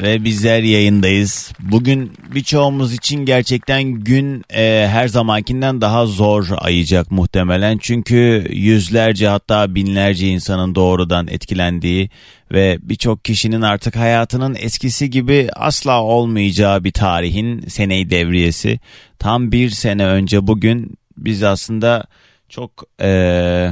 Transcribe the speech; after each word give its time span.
ve 0.00 0.24
bizler 0.24 0.62
yayındayız. 0.62 1.52
Bugün 1.60 2.12
birçoğumuz 2.34 2.94
için 2.94 3.24
gerçekten 3.24 3.82
gün 3.84 4.44
e, 4.54 4.88
her 4.90 5.08
zamankinden 5.08 5.80
daha 5.80 6.06
zor 6.06 6.48
ayacak 6.58 7.10
muhtemelen. 7.10 7.78
Çünkü 7.78 8.46
yüzlerce 8.50 9.28
hatta 9.28 9.74
binlerce 9.74 10.28
insanın 10.28 10.74
doğrudan 10.74 11.26
etkilendiği 11.26 12.10
ve 12.52 12.78
birçok 12.82 13.24
kişinin 13.24 13.62
artık 13.62 13.96
hayatının 13.96 14.56
eskisi 14.60 15.10
gibi 15.10 15.48
asla 15.56 16.02
olmayacağı 16.02 16.84
bir 16.84 16.92
tarihin 16.92 17.60
seneyi 17.60 18.10
devriyesi. 18.10 18.80
Tam 19.18 19.52
bir 19.52 19.70
sene 19.70 20.06
önce 20.06 20.46
bugün 20.46 20.98
biz 21.16 21.42
aslında 21.42 22.04
çok... 22.48 22.70
E, 23.00 23.70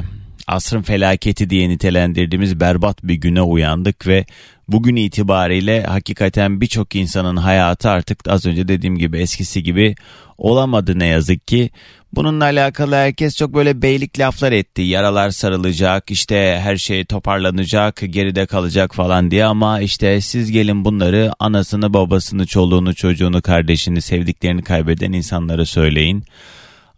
asrın 0.55 0.83
felaketi 0.83 1.51
diye 1.51 1.69
nitelendirdiğimiz 1.69 2.61
berbat 2.61 3.05
bir 3.05 3.15
güne 3.15 3.43
uyandık 3.43 4.07
ve 4.07 4.25
bugün 4.69 4.97
itibariyle 4.97 5.83
hakikaten 5.83 6.61
birçok 6.61 6.97
insanın 6.97 7.37
hayatı 7.37 7.91
artık 7.91 8.29
az 8.29 8.47
önce 8.47 8.69
dediğim 8.69 8.99
gibi 8.99 9.19
eskisi 9.19 9.63
gibi 9.63 9.95
olamadı 10.39 10.99
ne 10.99 11.07
yazık 11.07 11.49
ki. 11.49 11.71
Bununla 12.13 12.45
alakalı 12.45 12.95
herkes 12.95 13.37
çok 13.37 13.55
böyle 13.55 13.83
beylik 13.83 14.19
laflar 14.19 14.53
etti. 14.53 14.83
Yaralar 14.83 15.31
sarılacak, 15.31 16.11
işte 16.11 16.61
her 16.63 16.77
şey 16.77 17.05
toparlanacak, 17.05 18.01
geride 18.07 18.47
kalacak 18.47 18.95
falan 18.95 19.31
diye 19.31 19.45
ama 19.45 19.81
işte 19.81 20.21
siz 20.21 20.51
gelin 20.51 20.85
bunları 20.85 21.31
anasını, 21.39 21.95
babasını, 21.95 22.47
çoluğunu, 22.47 22.95
çocuğunu, 22.95 23.43
kardeşini, 23.43 24.03
sevdiklerini 24.03 24.63
kaybeden 24.63 25.13
insanlara 25.13 25.67
söyleyin. 25.67 26.25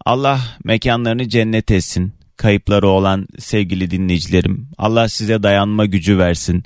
Allah 0.06 0.41
mekanlarını 0.64 1.28
cennet 1.28 1.70
etsin 1.70 2.16
kayıpları 2.37 2.89
olan 2.89 3.29
sevgili 3.39 3.91
dinleyicilerim. 3.91 4.69
Allah 4.79 5.09
size 5.09 5.42
dayanma 5.42 5.87
gücü 5.87 6.19
versin. 6.19 6.65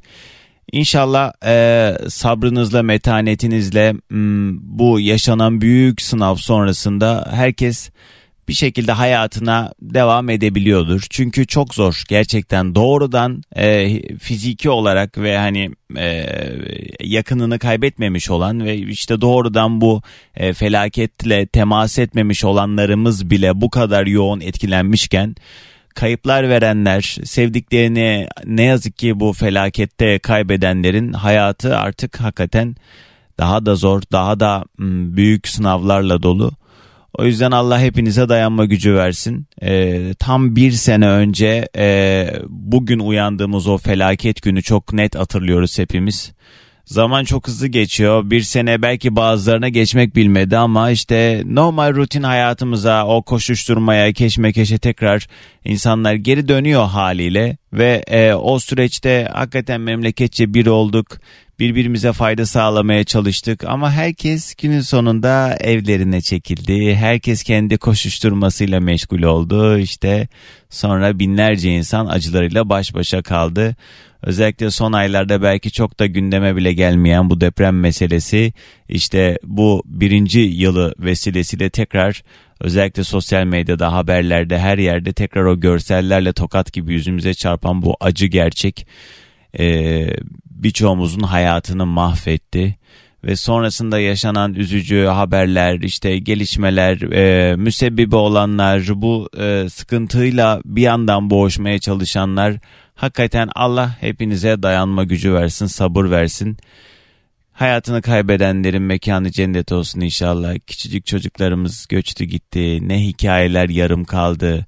İnşallah 0.72 1.32
e, 1.46 1.94
sabrınızla, 2.08 2.82
metanetinizle 2.82 3.94
bu 4.60 5.00
yaşanan 5.00 5.60
büyük 5.60 6.02
sınav 6.02 6.34
sonrasında 6.34 7.28
herkes 7.32 7.90
bir 8.50 8.54
şekilde 8.54 8.92
hayatına 8.92 9.72
devam 9.82 10.30
edebiliyordur. 10.30 11.06
Çünkü 11.10 11.46
çok 11.46 11.74
zor 11.74 12.02
gerçekten 12.08 12.74
doğrudan 12.74 13.42
e, 13.56 14.00
fiziki 14.18 14.70
olarak 14.70 15.18
ve 15.18 15.38
hani 15.38 15.70
e, 15.96 16.26
yakınını 17.00 17.58
kaybetmemiş 17.58 18.30
olan 18.30 18.64
ve 18.64 18.76
işte 18.76 19.20
doğrudan 19.20 19.80
bu 19.80 20.02
e, 20.36 20.52
felaketle 20.52 21.46
temas 21.46 21.98
etmemiş 21.98 22.44
olanlarımız 22.44 23.30
bile 23.30 23.60
bu 23.60 23.70
kadar 23.70 24.06
yoğun 24.06 24.40
etkilenmişken 24.40 25.36
kayıplar 25.94 26.48
verenler, 26.48 27.16
sevdiklerini 27.24 28.28
ne 28.44 28.62
yazık 28.62 28.98
ki 28.98 29.20
bu 29.20 29.32
felakette 29.32 30.18
kaybedenlerin 30.18 31.12
hayatı 31.12 31.78
artık 31.78 32.20
hakikaten 32.20 32.76
daha 33.38 33.66
da 33.66 33.74
zor, 33.74 34.02
daha 34.12 34.40
da 34.40 34.64
büyük 35.16 35.48
sınavlarla 35.48 36.22
dolu. 36.22 36.59
O 37.18 37.24
yüzden 37.24 37.50
Allah 37.50 37.80
hepinize 37.80 38.28
dayanma 38.28 38.64
gücü 38.64 38.94
versin. 38.94 39.46
Ee, 39.62 40.14
tam 40.18 40.56
bir 40.56 40.72
sene 40.72 41.08
önce 41.08 41.68
e, 41.76 42.26
bugün 42.48 42.98
uyandığımız 42.98 43.66
o 43.66 43.78
felaket 43.78 44.42
günü 44.42 44.62
çok 44.62 44.92
net 44.92 45.14
hatırlıyoruz 45.14 45.78
hepimiz. 45.78 46.32
Zaman 46.84 47.24
çok 47.24 47.48
hızlı 47.48 47.66
geçiyor. 47.66 48.30
Bir 48.30 48.40
sene 48.40 48.82
belki 48.82 49.16
bazılarına 49.16 49.68
geçmek 49.68 50.16
bilmedi 50.16 50.56
ama 50.56 50.90
işte 50.90 51.42
normal 51.46 51.94
rutin 51.94 52.22
hayatımıza, 52.22 53.06
o 53.06 53.22
koşuşturmaya, 53.22 54.12
keşmekeşe 54.12 54.78
tekrar 54.78 55.26
insanlar 55.64 56.14
geri 56.14 56.48
dönüyor 56.48 56.86
haliyle 56.86 57.56
ve 57.72 58.04
e, 58.08 58.34
o 58.34 58.58
süreçte 58.58 59.28
hakikaten 59.32 59.80
memleketçe 59.80 60.54
bir 60.54 60.66
olduk 60.66 61.06
birbirimize 61.60 62.12
fayda 62.12 62.46
sağlamaya 62.46 63.04
çalıştık 63.04 63.64
ama 63.64 63.92
herkes 63.92 64.54
günün 64.54 64.80
sonunda 64.80 65.56
evlerine 65.60 66.20
çekildi. 66.20 66.94
Herkes 66.94 67.42
kendi 67.42 67.78
koşuşturmasıyla 67.78 68.80
meşgul 68.80 69.22
oldu. 69.22 69.78
İşte 69.78 70.28
sonra 70.70 71.18
binlerce 71.18 71.70
insan 71.70 72.06
acılarıyla 72.06 72.68
baş 72.68 72.94
başa 72.94 73.22
kaldı. 73.22 73.76
Özellikle 74.22 74.70
son 74.70 74.92
aylarda 74.92 75.42
belki 75.42 75.70
çok 75.70 76.00
da 76.00 76.06
gündeme 76.06 76.56
bile 76.56 76.72
gelmeyen 76.72 77.30
bu 77.30 77.40
deprem 77.40 77.80
meselesi 77.80 78.52
işte 78.88 79.38
bu 79.44 79.82
birinci 79.86 80.40
yılı 80.40 80.94
vesilesiyle 80.98 81.70
tekrar 81.70 82.22
özellikle 82.60 83.04
sosyal 83.04 83.44
medyada 83.44 83.92
haberlerde 83.92 84.58
her 84.58 84.78
yerde 84.78 85.12
tekrar 85.12 85.44
o 85.44 85.60
görsellerle 85.60 86.32
tokat 86.32 86.72
gibi 86.72 86.92
yüzümüze 86.92 87.34
çarpan 87.34 87.82
bu 87.82 87.96
acı 88.00 88.26
gerçek 88.26 88.86
e, 89.58 90.06
birçoğumuzun 90.62 91.22
hayatını 91.22 91.86
mahvetti 91.86 92.76
ve 93.24 93.36
sonrasında 93.36 94.00
yaşanan 94.00 94.54
üzücü 94.54 95.04
haberler, 95.04 95.80
işte 95.80 96.18
gelişmeler, 96.18 97.12
e, 97.12 97.56
müsebbibi 97.56 98.16
olanlar, 98.16 98.82
bu 98.94 99.28
e, 99.38 99.68
sıkıntıyla 99.68 100.60
bir 100.64 100.82
yandan 100.82 101.30
boğuşmaya 101.30 101.78
çalışanlar 101.78 102.54
hakikaten 102.94 103.48
Allah 103.54 103.96
hepinize 104.00 104.62
dayanma 104.62 105.04
gücü 105.04 105.34
versin, 105.34 105.66
sabır 105.66 106.10
versin. 106.10 106.56
Hayatını 107.52 108.02
kaybedenlerin 108.02 108.82
mekanı 108.82 109.30
cennet 109.30 109.72
olsun 109.72 110.00
inşallah. 110.00 110.54
Küçücük 110.66 111.06
çocuklarımız 111.06 111.86
göçtü 111.88 112.24
gitti. 112.24 112.88
Ne 112.88 113.06
hikayeler 113.06 113.68
yarım 113.68 114.04
kaldı. 114.04 114.66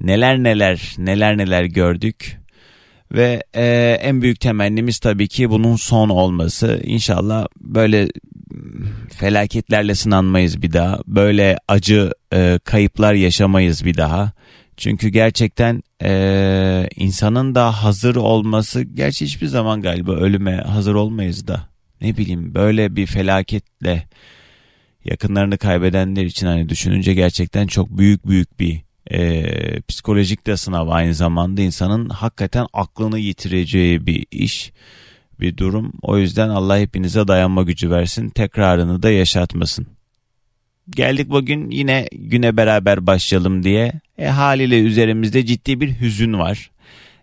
Neler 0.00 0.42
neler, 0.42 0.94
neler 0.98 1.38
neler 1.38 1.64
gördük. 1.64 2.43
Ve 3.12 3.42
e, 3.54 3.98
en 4.02 4.22
büyük 4.22 4.40
temennimiz 4.40 4.98
tabii 4.98 5.28
ki 5.28 5.50
bunun 5.50 5.76
son 5.76 6.08
olması. 6.08 6.80
İnşallah 6.84 7.46
böyle 7.60 8.08
felaketlerle 9.12 9.94
sınanmayız 9.94 10.62
bir 10.62 10.72
daha. 10.72 11.00
Böyle 11.06 11.58
acı 11.68 12.10
e, 12.32 12.58
kayıplar 12.64 13.14
yaşamayız 13.14 13.84
bir 13.84 13.96
daha. 13.96 14.32
Çünkü 14.76 15.08
gerçekten 15.08 15.82
e, 16.02 16.88
insanın 16.96 17.54
da 17.54 17.84
hazır 17.84 18.16
olması, 18.16 18.82
gerçi 18.82 19.24
hiçbir 19.24 19.46
zaman 19.46 19.82
galiba 19.82 20.12
ölüme 20.12 20.56
hazır 20.56 20.94
olmayız 20.94 21.46
da. 21.46 21.68
Ne 22.00 22.16
bileyim 22.16 22.54
böyle 22.54 22.96
bir 22.96 23.06
felaketle 23.06 24.08
yakınlarını 25.04 25.58
kaybedenler 25.58 26.24
için 26.24 26.46
hani 26.46 26.68
düşününce 26.68 27.14
gerçekten 27.14 27.66
çok 27.66 27.98
büyük 27.98 28.28
büyük 28.28 28.60
bir 28.60 28.80
e, 29.10 29.44
psikolojik 29.80 30.46
de 30.46 30.56
sınav 30.56 30.88
aynı 30.88 31.14
zamanda 31.14 31.62
insanın 31.62 32.08
hakikaten 32.08 32.66
aklını 32.72 33.18
yitireceği 33.18 34.06
bir 34.06 34.26
iş 34.30 34.72
bir 35.40 35.56
durum. 35.56 35.92
O 36.02 36.18
yüzden 36.18 36.48
Allah 36.48 36.78
hepinize 36.78 37.28
dayanma 37.28 37.62
gücü 37.62 37.90
versin. 37.90 38.28
Tekrarını 38.28 39.02
da 39.02 39.10
yaşatmasın. 39.10 39.86
Geldik 40.90 41.28
bugün 41.30 41.70
yine 41.70 42.08
güne 42.12 42.56
beraber 42.56 43.06
başlayalım 43.06 43.62
diye. 43.62 43.92
E, 44.18 44.26
haliyle 44.26 44.80
üzerimizde 44.80 45.46
ciddi 45.46 45.80
bir 45.80 46.00
hüzün 46.00 46.38
var. 46.38 46.70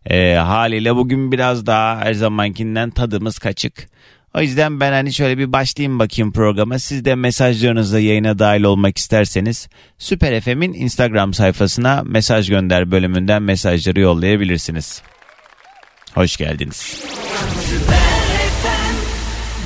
E, 0.06 0.34
haliyle 0.34 0.96
bugün 0.96 1.32
biraz 1.32 1.66
daha 1.66 2.00
her 2.00 2.14
zamankinden 2.14 2.90
tadımız 2.90 3.40
kaçık. 3.40 3.90
O 4.36 4.42
yüzden 4.42 4.80
ben 4.80 4.92
hani 4.92 5.14
şöyle 5.14 5.38
bir 5.38 5.52
başlayayım 5.54 6.00
bakayım 6.00 6.32
programa. 6.32 6.80
Siz 6.80 7.06
de 7.06 7.16
mesajlarınızla 7.16 8.00
yayına 8.00 8.40
dahil 8.40 8.64
olmak 8.64 8.98
isterseniz 8.98 9.70
Süper 9.98 10.42
FM'in 10.42 10.74
Instagram 10.74 11.34
sayfasına 11.34 12.04
mesaj 12.06 12.50
gönder 12.50 12.92
bölümünden 12.92 13.44
mesajları 13.44 14.00
yollayabilirsiniz. 14.00 15.02
Hoş 16.14 16.38
geldiniz. 16.38 17.04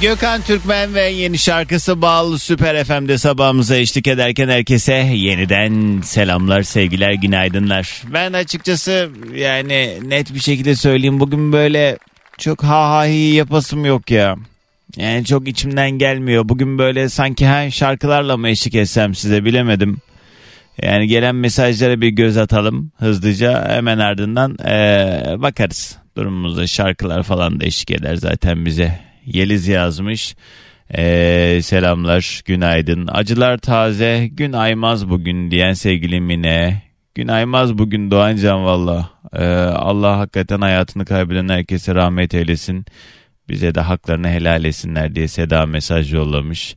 Gökhan 0.02 0.42
Türkmen 0.42 0.94
ve 0.94 1.02
yeni 1.02 1.38
şarkısı 1.38 2.02
bağlı 2.02 2.40
Süper 2.40 2.84
FM'de 2.84 3.18
sabahımıza 3.18 3.76
eşlik 3.76 4.08
ederken 4.08 4.50
herkese 4.50 4.94
yeniden 4.94 6.02
selamlar, 6.02 6.64
sevgiler, 6.64 7.14
günaydınlar. 7.14 8.02
Ben 8.14 8.34
açıkçası 8.34 9.10
yani 9.36 10.00
net 10.06 10.34
bir 10.34 10.40
şekilde 10.40 10.76
söyleyeyim 10.76 11.20
bugün 11.20 11.54
böyle 11.54 11.98
çok 12.38 12.64
ha 12.64 12.90
ha 12.90 13.06
hi 13.06 13.36
yapasım 13.36 13.86
yok 13.86 14.12
ya. 14.12 14.36
Yani 14.98 15.26
çok 15.26 15.48
içimden 15.48 15.92
gelmiyor. 15.92 16.50
Bugün 16.50 16.78
böyle 16.78 17.10
sanki 17.10 17.46
ha 17.46 17.72
şarkılarla 17.72 18.38
mı 18.38 18.50
eşlik 18.50 18.76
etsem 18.76 19.16
size 19.16 19.46
bilemedim. 19.46 19.98
Yani 20.82 21.08
gelen 21.08 21.36
mesajlara 21.36 22.02
bir 22.02 22.10
göz 22.10 22.38
atalım 22.38 22.92
hızlıca 22.98 23.70
hemen 23.70 23.98
ardından 23.98 24.58
ee, 24.66 25.36
bakarız. 25.38 25.98
Durumumuzda 26.18 26.68
şarkılar 26.68 27.24
falan 27.24 27.60
da 27.60 27.66
eşlik 27.66 27.92
eder 27.92 28.16
zaten 28.16 28.66
bize. 28.66 29.00
Yeliz 29.26 29.68
yazmış. 29.68 30.36
Ee, 30.98 31.60
selamlar, 31.64 32.42
günaydın. 32.46 33.10
Acılar 33.12 33.58
taze, 33.58 34.28
gün 34.32 34.54
aymaz 34.54 35.10
bugün 35.10 35.52
diyen 35.52 35.74
sevgili 35.74 36.22
Mine. 36.22 36.82
Gün 37.16 37.28
aymaz 37.28 37.78
bugün 37.78 38.12
Doğancan 38.12 38.66
valla. 38.66 39.10
Ee, 39.34 39.46
Allah 39.64 40.18
hakikaten 40.18 40.62
hayatını 40.62 41.06
kaybeden 41.06 41.50
herkese 41.50 41.96
rahmet 41.96 42.34
eylesin. 42.34 42.86
Bize 43.50 43.76
de 43.76 43.82
haklarını 43.82 44.30
helal 44.30 44.64
etsinler 44.64 45.16
diye 45.16 45.28
Seda 45.28 45.66
mesaj 45.66 46.14
yollamış. 46.14 46.76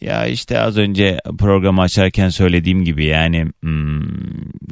Ya 0.00 0.26
işte 0.26 0.60
az 0.60 0.76
önce 0.76 1.18
programı 1.38 1.80
açarken 1.80 2.28
söylediğim 2.28 2.84
gibi 2.84 3.04
yani 3.04 3.46
hmm, 3.62 4.02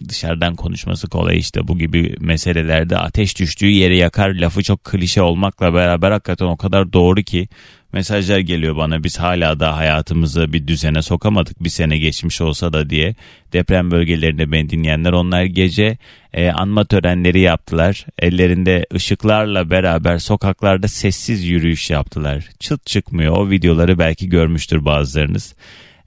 dışarıdan 0.09 0.55
konuşması 0.55 1.09
kolay 1.09 1.39
işte 1.39 1.69
bu 1.69 1.79
gibi 1.79 2.17
meselelerde 2.21 2.99
ateş 2.99 3.39
düştüğü 3.39 3.67
yeri 3.67 3.97
yakar 3.97 4.31
lafı 4.31 4.63
çok 4.63 4.85
klişe 4.85 5.23
olmakla 5.23 5.75
beraber 5.75 6.11
hakikaten 6.11 6.47
o 6.47 6.57
kadar 6.57 6.93
doğru 6.93 7.23
ki 7.23 7.49
mesajlar 7.95 8.39
geliyor 8.39 8.77
bana 8.77 9.05
biz 9.05 9.19
hala 9.21 9.61
da 9.61 9.77
hayatımızı 9.77 10.53
bir 10.53 10.67
düzene 10.67 11.03
sokamadık 11.03 11.65
bir 11.65 11.69
sene 11.69 11.99
geçmiş 11.99 12.41
olsa 12.41 12.73
da 12.73 12.91
diye. 12.91 13.15
Deprem 13.53 13.91
bölgelerinde 13.91 14.53
beni 14.53 14.71
dinleyenler 14.71 15.13
onlar 15.13 15.45
gece 15.45 15.99
e, 16.33 16.51
anma 16.51 16.85
törenleri 16.85 17.41
yaptılar. 17.41 18.07
Ellerinde 18.19 18.87
ışıklarla 18.95 19.71
beraber 19.71 20.19
sokaklarda 20.19 20.89
sessiz 20.89 21.45
yürüyüş 21.45 21.91
yaptılar. 21.91 22.49
Çıt 22.61 22.87
çıkmıyor. 22.87 23.37
O 23.37 23.51
videoları 23.51 23.99
belki 23.99 24.29
görmüştür 24.29 24.85
bazılarınız. 24.85 25.55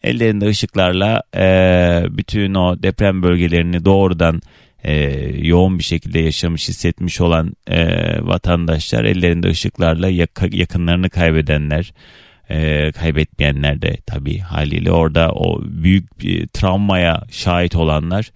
Ellerinde 0.03 0.47
ışıklarla 0.47 1.23
e, 1.35 1.47
bütün 2.09 2.53
o 2.53 2.83
deprem 2.83 3.23
bölgelerini 3.23 3.85
doğrudan 3.85 4.41
e, 4.83 4.93
yoğun 5.47 5.79
bir 5.79 5.83
şekilde 5.83 6.19
yaşamış 6.19 6.67
hissetmiş 6.67 7.21
olan 7.21 7.53
e, 7.67 7.87
vatandaşlar 8.21 9.03
ellerinde 9.03 9.47
ışıklarla 9.47 10.09
yak- 10.09 10.53
yakınlarını 10.53 11.09
kaybedenler 11.09 11.93
e, 12.49 12.91
kaybetmeyenler 12.91 13.81
de 13.81 13.97
tabii 14.05 14.39
haliyle 14.39 14.91
orada 14.91 15.31
o 15.31 15.61
büyük 15.63 16.19
bir 16.19 16.47
travmaya 16.47 17.23
şahit 17.31 17.75
olanlar 17.75 18.31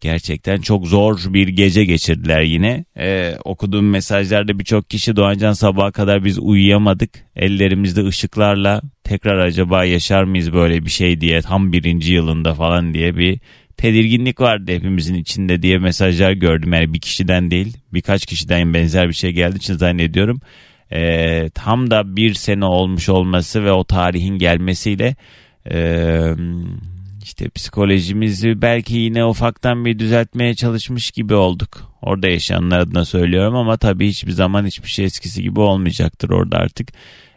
gerçekten 0.00 0.60
çok 0.60 0.86
zor 0.86 1.20
bir 1.28 1.48
gece 1.48 1.84
geçirdiler 1.84 2.40
yine. 2.42 2.84
Ee, 2.98 3.34
okuduğum 3.44 3.90
mesajlarda 3.90 4.58
birçok 4.58 4.90
kişi 4.90 5.16
Doğancan 5.16 5.52
sabaha 5.52 5.92
kadar 5.92 6.24
biz 6.24 6.38
uyuyamadık. 6.38 7.10
Ellerimizde 7.36 8.06
ışıklarla 8.06 8.82
tekrar 9.04 9.38
acaba 9.38 9.84
yaşar 9.84 10.24
mıyız 10.24 10.52
böyle 10.52 10.84
bir 10.84 10.90
şey 10.90 11.20
diye 11.20 11.42
tam 11.42 11.72
birinci 11.72 12.12
yılında 12.12 12.54
falan 12.54 12.94
diye 12.94 13.16
bir 13.16 13.40
tedirginlik 13.80 14.40
vardı 14.40 14.72
hepimizin 14.72 15.14
içinde 15.14 15.62
diye 15.62 15.78
mesajlar 15.78 16.32
gördüm. 16.32 16.72
Yani 16.72 16.94
bir 16.94 17.00
kişiden 17.00 17.50
değil 17.50 17.76
birkaç 17.92 18.26
kişiden 18.26 18.74
benzer 18.74 19.08
bir 19.08 19.14
şey 19.14 19.30
geldiği 19.30 19.56
için 19.56 19.76
zannediyorum. 19.76 20.40
Ee, 20.92 21.50
tam 21.54 21.90
da 21.90 22.16
bir 22.16 22.34
sene 22.34 22.64
olmuş 22.64 23.08
olması 23.08 23.64
ve 23.64 23.72
o 23.72 23.84
tarihin 23.84 24.38
gelmesiyle 24.38 25.16
e, 25.70 26.34
işte 27.22 27.48
psikolojimizi 27.48 28.62
belki 28.62 28.96
yine 28.96 29.24
ufaktan 29.24 29.84
bir 29.84 29.98
düzeltmeye 29.98 30.54
çalışmış 30.54 31.10
gibi 31.10 31.34
olduk. 31.34 31.92
Orada 32.02 32.28
yaşayanlar 32.28 32.78
adına 32.78 33.04
söylüyorum 33.04 33.56
ama 33.56 33.76
tabii 33.76 34.08
hiçbir 34.08 34.32
zaman 34.32 34.66
hiçbir 34.66 34.88
şey 34.88 35.04
eskisi 35.04 35.42
gibi 35.42 35.60
olmayacaktır 35.60 36.30
orada 36.30 36.56
artık. 36.56 36.88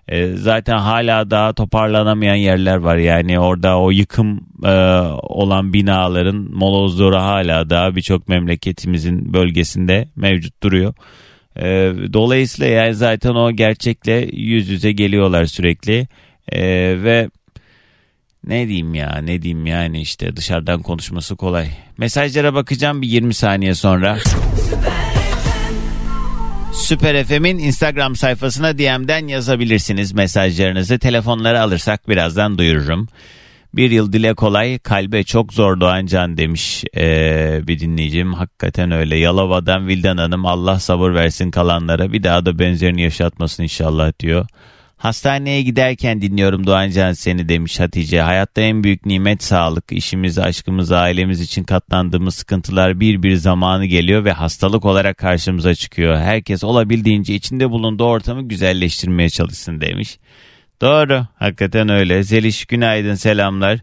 E, 0.08 0.36
zaten 0.36 0.78
hala 0.78 1.32
daha 1.32 1.54
toparlanamayan 1.54 2.36
yerler 2.36 2.76
var. 2.76 2.98
Yani 2.98 3.40
orada 3.40 3.80
o 3.80 3.92
yıkım 3.92 4.48
e, 4.64 4.72
olan 5.22 5.74
binaların 5.74 6.36
molozları 6.36 7.16
hala 7.16 7.70
daha 7.70 7.96
birçok 7.96 8.28
memleketimizin 8.28 9.34
bölgesinde 9.34 10.08
mevcut 10.16 10.64
duruyor. 10.64 10.94
E, 11.58 11.94
dolayısıyla 12.14 12.72
yani 12.72 12.96
zaten 12.96 13.36
o 13.36 13.52
gerçekle 13.52 14.30
yüz 14.34 14.70
yüze 14.70 14.92
geliyorlar 14.92 15.46
sürekli. 15.46 16.08
E, 16.52 16.62
ve 17.04 17.30
ne 18.48 18.68
diyeyim 18.68 18.94
ya 18.94 19.18
ne 19.22 19.42
diyeyim 19.42 19.66
yani 19.66 20.02
işte 20.02 20.36
dışarıdan 20.36 20.82
konuşması 20.82 21.36
kolay. 21.36 21.68
Mesajlara 21.98 22.54
bakacağım 22.54 23.02
bir 23.02 23.08
20 23.08 23.34
saniye 23.34 23.76
sonra. 23.76 24.18
Süper 26.74 27.24
FM'in 27.24 27.58
Instagram 27.58 28.16
sayfasına 28.16 28.78
DM'den 28.78 29.28
yazabilirsiniz 29.28 30.14
mesajlarınızı. 30.14 31.00
Telefonları 31.00 31.62
alırsak 31.62 32.10
birazdan 32.10 32.58
duyururum. 32.58 33.08
Bir 33.74 33.92
yıl 33.92 34.14
dile 34.14 34.34
kolay, 34.34 34.80
kalbe 34.80 35.24
çok 35.24 35.54
zor 35.54 35.80
doğan 35.80 36.06
can 36.06 36.38
demiş 36.38 36.84
ee, 36.98 37.62
bir 37.64 37.80
dinleyicim. 37.80 38.34
Hakikaten 38.34 38.92
öyle. 38.92 39.18
Yalova'dan 39.18 39.88
Vildan 39.88 40.18
Hanım 40.18 40.46
Allah 40.46 40.80
sabır 40.80 41.14
versin 41.14 41.52
kalanlara. 41.52 42.14
Bir 42.14 42.24
daha 42.24 42.46
da 42.46 42.60
benzerini 42.60 43.02
yaşatmasın 43.02 43.64
inşallah 43.64 44.12
diyor. 44.20 44.48
Hastaneye 45.04 45.62
giderken 45.62 46.22
dinliyorum 46.22 46.68
Doğancan 46.68 47.14
seni 47.14 47.50
demiş 47.50 47.80
Hatice. 47.80 48.22
Hayatta 48.22 48.62
en 48.62 48.84
büyük 48.84 49.06
nimet 49.06 49.44
sağlık. 49.44 49.92
İşimiz, 49.92 50.40
aşkımız, 50.40 50.92
ailemiz 50.92 51.42
için 51.42 51.64
katlandığımız 51.64 52.36
sıkıntılar 52.36 53.00
bir 53.00 53.24
bir 53.24 53.36
zamanı 53.36 53.86
geliyor 53.86 54.26
ve 54.26 54.32
hastalık 54.32 54.86
olarak 54.86 55.18
karşımıza 55.18 55.76
çıkıyor. 55.76 56.18
Herkes 56.18 56.64
olabildiğince 56.64 57.36
içinde 57.36 57.70
bulunduğu 57.70 58.04
ortamı 58.04 58.48
güzelleştirmeye 58.48 59.30
çalışsın 59.30 59.82
demiş. 59.82 60.18
Doğru, 60.82 61.26
hakikaten 61.36 61.90
öyle. 61.90 62.24
Zeliş 62.24 62.66
günaydın, 62.66 63.16
selamlar. 63.16 63.80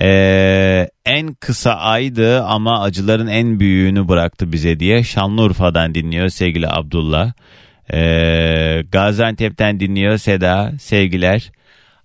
Ee, 0.00 0.88
en 1.06 1.34
kısa 1.34 1.74
aydı 1.74 2.42
ama 2.42 2.82
acıların 2.82 3.26
en 3.26 3.60
büyüğünü 3.60 4.08
bıraktı 4.08 4.52
bize 4.52 4.80
diye 4.80 5.02
Şanlıurfa'dan 5.02 5.94
dinliyor 5.94 6.28
sevgili 6.28 6.68
Abdullah. 6.68 7.32
Ee, 7.92 8.82
Gaziantep'ten 8.92 9.80
dinliyor 9.80 10.18
Seda. 10.18 10.72
Sevgiler. 10.80 11.50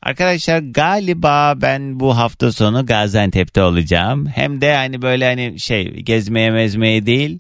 Arkadaşlar 0.02 0.60
galiba 0.60 1.54
ben 1.62 2.00
bu 2.00 2.18
hafta 2.18 2.52
sonu 2.52 2.86
Gaziantep'te 2.86 3.62
olacağım. 3.62 4.28
Hem 4.28 4.62
de 4.62 4.76
hani 4.76 5.02
böyle 5.02 5.26
hani 5.26 5.60
şey 5.60 5.94
gezmeye 5.94 6.52
mezmeye 6.52 7.06
değil 7.06 7.40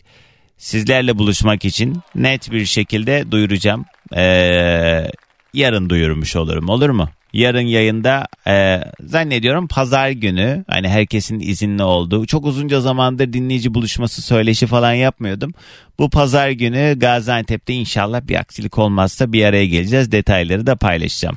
sizlerle 0.57 1.17
buluşmak 1.17 1.65
için 1.65 1.97
net 2.15 2.51
bir 2.51 2.65
şekilde 2.65 3.31
duyuracağım. 3.31 3.85
Ee, 4.15 5.11
yarın 5.53 5.89
duyurmuş 5.89 6.35
olurum 6.35 6.69
olur 6.69 6.89
mu? 6.89 7.09
Yarın 7.33 7.67
yayında 7.67 8.27
e, 8.47 8.83
zannediyorum 9.03 9.67
pazar 9.67 10.09
günü 10.09 10.65
hani 10.67 10.89
herkesin 10.89 11.39
izinli 11.39 11.83
olduğu 11.83 12.25
çok 12.25 12.45
uzunca 12.45 12.81
zamandır 12.81 13.33
dinleyici 13.33 13.73
buluşması 13.73 14.21
söyleşi 14.21 14.67
falan 14.67 14.93
yapmıyordum. 14.93 15.53
Bu 15.99 16.09
pazar 16.09 16.49
günü 16.49 16.99
Gaziantep'te 16.99 17.73
inşallah 17.73 18.21
bir 18.27 18.35
aksilik 18.35 18.77
olmazsa 18.77 19.33
bir 19.33 19.45
araya 19.45 19.65
geleceğiz 19.65 20.11
detayları 20.11 20.67
da 20.67 20.75
paylaşacağım. 20.75 21.35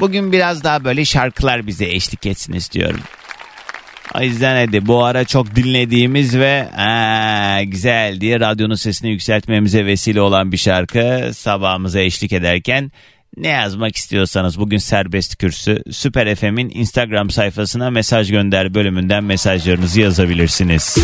Bugün 0.00 0.32
biraz 0.32 0.64
daha 0.64 0.84
böyle 0.84 1.04
şarkılar 1.04 1.66
bize 1.66 1.84
eşlik 1.84 2.26
etsin 2.26 2.52
istiyorum. 2.52 3.00
O 4.14 4.22
yüzden 4.22 4.66
hadi 4.66 4.86
bu 4.86 5.04
ara 5.04 5.24
çok 5.24 5.56
dinlediğimiz 5.56 6.38
ve 6.38 6.68
aa, 6.76 7.62
güzel 7.62 8.20
diye 8.20 8.40
radyonun 8.40 8.74
sesini 8.74 9.10
yükseltmemize 9.10 9.86
vesile 9.86 10.20
olan 10.20 10.52
bir 10.52 10.56
şarkı 10.56 11.30
sabahımıza 11.34 12.00
eşlik 12.00 12.32
ederken 12.32 12.92
ne 13.36 13.48
yazmak 13.48 13.96
istiyorsanız 13.96 14.58
bugün 14.58 14.78
serbest 14.78 15.36
kürsü 15.36 15.82
Süper 15.90 16.34
FM'in 16.34 16.70
Instagram 16.74 17.30
sayfasına 17.30 17.90
mesaj 17.90 18.30
gönder 18.30 18.74
bölümünden 18.74 19.24
mesajlarınızı 19.24 20.00
yazabilirsiniz. 20.00 20.98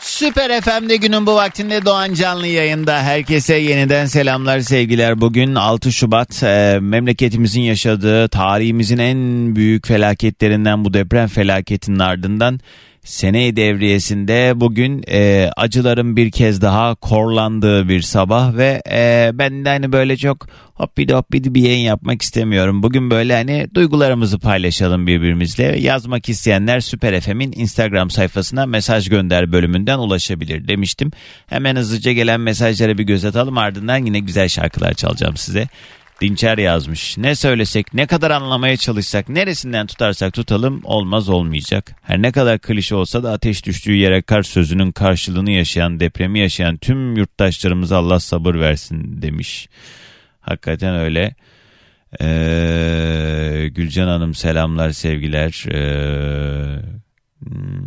Süper 0.00 0.60
FM'de 0.60 0.96
günün 0.96 1.26
bu 1.26 1.34
vaktinde 1.34 1.84
Doğan 1.84 2.14
Canlı 2.14 2.46
yayında. 2.46 3.02
Herkese 3.02 3.54
yeniden 3.54 4.06
selamlar 4.06 4.60
sevgiler. 4.60 5.20
Bugün 5.20 5.54
6 5.54 5.92
Şubat 5.92 6.42
e, 6.42 6.78
memleketimizin 6.80 7.60
yaşadığı 7.60 8.28
tarihimizin 8.28 8.98
en 8.98 9.56
büyük 9.56 9.86
felaketlerinden 9.86 10.84
bu 10.84 10.94
deprem 10.94 11.28
felaketinin 11.28 11.98
ardından 11.98 12.60
Sene 13.04 13.56
devriyesinde 13.56 14.52
bugün 14.56 15.04
e, 15.08 15.50
acıların 15.56 16.16
bir 16.16 16.30
kez 16.30 16.62
daha 16.62 16.94
korlandığı 16.94 17.88
bir 17.88 18.02
sabah 18.02 18.56
ve 18.56 18.82
e, 18.90 19.30
ben 19.34 19.64
de 19.64 19.68
hani 19.68 19.92
böyle 19.92 20.16
çok 20.16 20.46
hoppidi 20.74 21.14
hoppidi 21.14 21.54
bir 21.54 21.62
yayın 21.62 21.84
yapmak 21.84 22.22
istemiyorum. 22.22 22.82
Bugün 22.82 23.10
böyle 23.10 23.34
hani 23.34 23.66
duygularımızı 23.74 24.38
paylaşalım 24.38 25.06
birbirimizle. 25.06 25.78
Yazmak 25.80 26.28
isteyenler 26.28 26.80
Süper 26.80 27.20
FM'in 27.20 27.52
Instagram 27.52 28.10
sayfasına 28.10 28.66
mesaj 28.66 29.08
gönder 29.08 29.52
bölümünden 29.52 29.98
ulaşabilir 29.98 30.68
demiştim. 30.68 31.10
Hemen 31.46 31.76
hızlıca 31.76 32.12
gelen 32.12 32.40
mesajlara 32.40 32.98
bir 32.98 33.04
göz 33.04 33.24
atalım 33.24 33.58
ardından 33.58 34.06
yine 34.06 34.18
güzel 34.18 34.48
şarkılar 34.48 34.94
çalacağım 34.94 35.36
size. 35.36 35.68
Dinçer 36.20 36.58
yazmış. 36.58 37.18
Ne 37.18 37.34
söylesek, 37.34 37.94
ne 37.94 38.06
kadar 38.06 38.30
anlamaya 38.30 38.76
çalışsak, 38.76 39.28
neresinden 39.28 39.86
tutarsak 39.86 40.32
tutalım 40.34 40.80
olmaz 40.84 41.28
olmayacak. 41.28 41.92
Her 42.02 42.22
ne 42.22 42.32
kadar 42.32 42.58
klişe 42.58 42.94
olsa 42.94 43.22
da 43.22 43.32
ateş 43.32 43.66
düştüğü 43.66 43.94
yere 43.94 44.22
kar 44.22 44.42
sözünün 44.42 44.92
karşılığını 44.92 45.50
yaşayan, 45.50 46.00
depremi 46.00 46.38
yaşayan 46.40 46.76
tüm 46.76 47.16
yurttaşlarımıza 47.16 47.98
Allah 47.98 48.20
sabır 48.20 48.54
versin 48.54 49.22
demiş. 49.22 49.68
Hakikaten 50.40 50.94
öyle. 50.94 51.34
Ee, 52.20 53.68
Gülcan 53.72 54.08
Hanım 54.08 54.34
selamlar 54.34 54.90
sevgiler. 54.90 55.64
Ee, 55.68 56.82
hmm, 57.44 57.86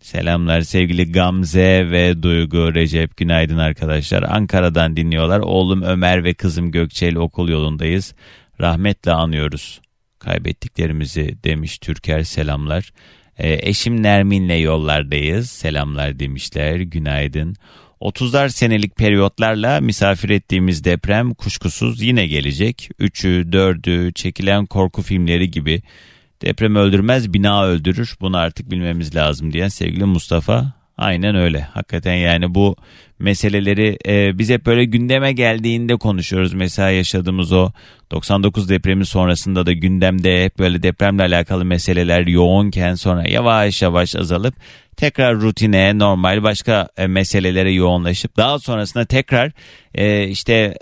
Selamlar 0.00 0.60
sevgili 0.60 1.12
Gamze 1.12 1.90
ve 1.90 2.22
Duygu 2.22 2.74
Recep 2.74 3.16
günaydın 3.16 3.58
arkadaşlar. 3.58 4.22
Ankara'dan 4.22 4.96
dinliyorlar. 4.96 5.40
Oğlum 5.40 5.82
Ömer 5.82 6.24
ve 6.24 6.34
kızım 6.34 6.70
Gökçe 6.70 7.18
okul 7.18 7.48
yolundayız. 7.48 8.14
Rahmetle 8.60 9.12
anıyoruz 9.12 9.80
kaybettiklerimizi 10.18 11.36
demiş 11.44 11.78
Türker 11.78 12.22
selamlar. 12.22 12.92
E, 13.38 13.68
eşim 13.68 14.02
Nermin'le 14.02 14.60
yollardayız 14.60 15.50
selamlar 15.50 16.18
demişler 16.18 16.80
günaydın. 16.80 17.56
30'lar 18.00 18.48
senelik 18.48 18.96
periyotlarla 18.96 19.80
misafir 19.80 20.30
ettiğimiz 20.30 20.84
deprem 20.84 21.34
kuşkusuz 21.34 22.02
yine 22.02 22.26
gelecek. 22.26 22.90
3'ü, 23.00 23.50
4'ü, 23.50 24.12
çekilen 24.12 24.66
korku 24.66 25.02
filmleri 25.02 25.50
gibi 25.50 25.82
deprem 26.42 26.76
öldürmez 26.76 27.32
bina 27.32 27.64
öldürür. 27.64 28.16
Bunu 28.20 28.36
artık 28.36 28.70
bilmemiz 28.70 29.14
lazım 29.14 29.52
diyen 29.52 29.68
sevgili 29.68 30.04
Mustafa. 30.04 30.72
Aynen 30.98 31.36
öyle. 31.36 31.60
Hakikaten 31.60 32.14
yani 32.14 32.54
bu 32.54 32.76
meseleleri 33.18 33.98
e, 34.06 34.38
biz 34.38 34.50
hep 34.50 34.66
böyle 34.66 34.84
gündeme 34.84 35.32
geldiğinde 35.32 35.96
konuşuyoruz. 35.96 36.52
Mesela 36.52 36.90
yaşadığımız 36.90 37.52
o 37.52 37.70
99 38.10 38.68
depremi 38.68 39.06
sonrasında 39.06 39.66
da 39.66 39.72
gündemde 39.72 40.44
hep 40.44 40.58
böyle 40.58 40.82
depremle 40.82 41.22
alakalı 41.22 41.64
meseleler 41.64 42.26
yoğunken 42.26 42.94
sonra 42.94 43.28
yavaş 43.28 43.82
yavaş 43.82 44.16
azalıp 44.16 44.54
tekrar 44.96 45.40
rutine 45.40 45.98
normal 45.98 46.42
başka 46.42 46.88
e, 46.96 47.06
meselelere 47.06 47.72
yoğunlaşıp 47.72 48.36
daha 48.36 48.58
sonrasında 48.58 49.04
tekrar 49.04 49.52
e, 49.94 50.28
işte 50.28 50.74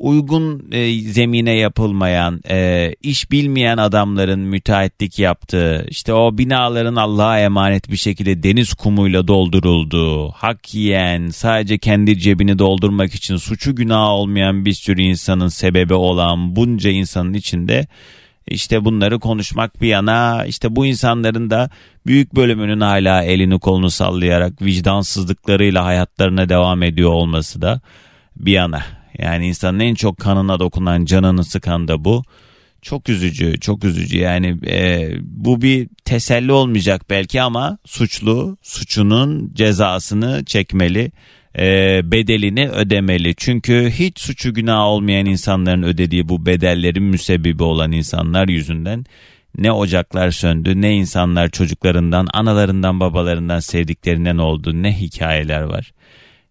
uygun 0.00 0.68
e, 0.72 1.00
zemine 1.00 1.52
yapılmayan, 1.52 2.40
e, 2.50 2.90
iş 3.02 3.30
bilmeyen 3.30 3.76
adamların 3.76 4.40
müteahhitlik 4.40 5.18
yaptığı, 5.18 5.86
işte 5.88 6.14
o 6.14 6.38
binaların 6.38 6.96
Allah'a 6.96 7.40
emanet 7.40 7.90
bir 7.90 7.96
şekilde 7.96 8.42
deniz 8.42 8.74
kumuyla 8.74 9.28
doldurulduğu, 9.28 10.30
hak 10.30 10.74
yiyen, 10.74 11.28
sadece 11.28 11.78
kendi 11.78 12.18
cebini 12.18 12.58
doldurmak 12.58 13.14
için 13.14 13.36
suçu 13.36 13.76
günah 13.76 14.08
olmayan 14.08 14.64
bir 14.64 14.72
sürü 14.72 15.02
insanın 15.02 15.48
sebebi 15.48 15.94
olan 15.94 16.56
bunca 16.56 16.90
insanın 16.90 17.34
içinde 17.34 17.86
işte 18.46 18.84
bunları 18.84 19.18
konuşmak 19.18 19.82
bir 19.82 19.88
yana 19.88 20.44
işte 20.44 20.76
bu 20.76 20.86
insanların 20.86 21.50
da 21.50 21.70
büyük 22.06 22.36
bölümünün 22.36 22.80
hala 22.80 23.22
elini 23.22 23.58
kolunu 23.58 23.90
sallayarak 23.90 24.62
vicdansızlıklarıyla 24.62 25.84
hayatlarına 25.84 26.48
devam 26.48 26.82
ediyor 26.82 27.12
olması 27.12 27.62
da 27.62 27.80
bir 28.36 28.52
yana. 28.52 28.99
Yani 29.22 29.48
insanın 29.48 29.80
en 29.80 29.94
çok 29.94 30.18
kanına 30.18 30.60
dokunan, 30.60 31.04
canını 31.04 31.44
sıkan 31.44 31.88
da 31.88 32.04
bu. 32.04 32.22
Çok 32.82 33.08
üzücü, 33.08 33.60
çok 33.60 33.84
üzücü. 33.84 34.18
Yani 34.18 34.56
e, 34.66 35.10
bu 35.22 35.62
bir 35.62 35.88
teselli 36.04 36.52
olmayacak 36.52 37.10
belki 37.10 37.42
ama 37.42 37.78
suçlu 37.84 38.56
suçunun 38.62 39.52
cezasını 39.54 40.44
çekmeli, 40.44 41.12
e, 41.58 42.00
bedelini 42.04 42.68
ödemeli. 42.68 43.34
Çünkü 43.36 43.90
hiç 43.90 44.20
suçu 44.20 44.54
günah 44.54 44.84
olmayan 44.84 45.26
insanların 45.26 45.82
ödediği 45.82 46.28
bu 46.28 46.46
bedellerin 46.46 47.02
müsebbibi 47.02 47.62
olan 47.62 47.92
insanlar 47.92 48.48
yüzünden 48.48 49.04
ne 49.58 49.72
ocaklar 49.72 50.30
söndü, 50.30 50.80
ne 50.80 50.94
insanlar 50.94 51.48
çocuklarından, 51.48 52.28
analarından, 52.32 53.00
babalarından 53.00 53.60
sevdiklerinden 53.60 54.38
oldu, 54.38 54.82
ne 54.82 55.00
hikayeler 55.00 55.62
var. 55.62 55.92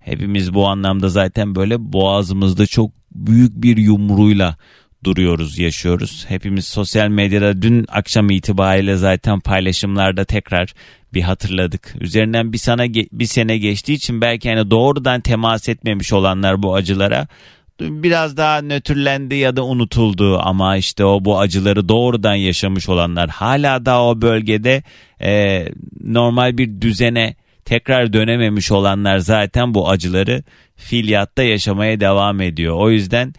Hepimiz 0.10 0.54
bu 0.54 0.68
anlamda 0.68 1.10
zaten 1.10 1.56
böyle 1.56 1.94
boğazımızda 1.94 2.66
çok 2.66 2.92
büyük 3.12 3.51
bir 3.56 3.78
yumruğuyla 3.78 4.56
duruyoruz, 5.04 5.60
yaşıyoruz. 5.60 6.25
Hepimiz 6.28 6.66
sosyal 6.66 7.08
medyada 7.08 7.62
dün 7.62 7.86
akşam 7.89 8.30
itibariyle 8.30 8.96
zaten 8.96 9.39
paylaşımlarda 9.39 10.25
tekrar 10.25 10.74
bir 11.13 11.22
hatırladık. 11.22 11.96
Üzerinden 12.00 12.54
bir 12.54 12.58
sana 12.58 12.94
bir 12.94 13.25
sene 13.25 13.58
geçtiği 13.58 13.94
için 13.94 14.22
belki 14.22 14.50
hani 14.50 14.72
doğrudan 14.72 15.22
temas 15.22 15.70
etmemiş 15.70 16.13
olanlar 16.13 16.63
bu 16.63 16.75
acılara 16.75 17.28
biraz 17.82 18.38
daha 18.38 18.62
nötrlendi 18.62 19.36
ya 19.36 19.56
da 19.56 19.66
unutuldu 19.66 20.39
ama 20.39 20.78
işte 20.78 21.06
o 21.06 21.25
bu 21.25 21.39
acıları 21.39 21.89
doğrudan 21.89 22.36
yaşamış 22.36 22.89
olanlar 22.89 23.30
hala 23.30 23.86
da 23.86 24.04
o 24.04 24.22
bölgede 24.22 24.84
e, 25.22 25.66
normal 26.04 26.58
bir 26.58 26.82
düzene 26.82 27.36
tekrar 27.66 28.13
dönememiş 28.13 28.72
olanlar 28.72 29.18
zaten 29.18 29.74
bu 29.74 29.89
acıları 29.89 30.44
filyatta 30.75 31.44
yaşamaya 31.44 32.00
devam 32.00 32.42
ediyor. 32.42 32.75
O 32.75 32.92
yüzden 32.92 33.34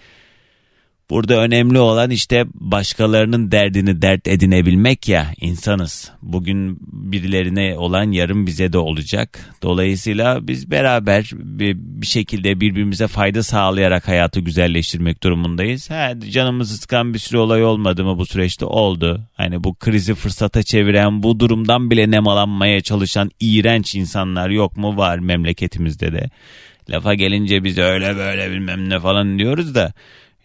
Burada 1.11 1.37
önemli 1.40 1.79
olan 1.79 2.11
işte 2.11 2.45
başkalarının 2.55 3.52
derdini 3.52 4.02
dert 4.02 4.29
edinebilmek 4.29 5.09
ya 5.09 5.26
insanız. 5.40 6.12
Bugün 6.23 6.79
birilerine 6.93 7.79
olan 7.79 8.12
yarın 8.12 8.47
bize 8.47 8.73
de 8.73 8.79
olacak. 8.79 9.55
Dolayısıyla 9.62 10.49
biz 10.49 10.71
beraber 10.71 11.31
bir, 11.33 12.07
şekilde 12.07 12.61
birbirimize 12.61 13.07
fayda 13.07 13.43
sağlayarak 13.43 14.09
hayatı 14.09 14.40
güzelleştirmek 14.40 15.23
durumundayız. 15.23 15.90
Ha, 15.90 16.12
canımızı 16.31 16.76
sıkan 16.76 17.14
bir 17.14 17.19
sürü 17.19 17.38
olay 17.38 17.64
olmadı 17.64 18.05
mı 18.05 18.19
bu 18.19 18.26
süreçte? 18.26 18.64
Oldu. 18.64 19.21
Hani 19.35 19.64
bu 19.64 19.75
krizi 19.75 20.14
fırsata 20.14 20.62
çeviren 20.62 21.23
bu 21.23 21.40
durumdan 21.40 21.90
bile 21.90 22.11
nemalanmaya 22.11 22.81
çalışan 22.81 23.31
iğrenç 23.40 23.95
insanlar 23.95 24.50
yok 24.50 24.76
mu? 24.76 24.97
Var 24.97 25.19
memleketimizde 25.19 26.12
de. 26.12 26.31
Lafa 26.90 27.14
gelince 27.14 27.64
biz 27.64 27.79
öyle 27.79 28.17
böyle 28.17 28.50
bilmem 28.50 28.90
ne 28.90 29.00
falan 29.00 29.38
diyoruz 29.38 29.75
da 29.75 29.93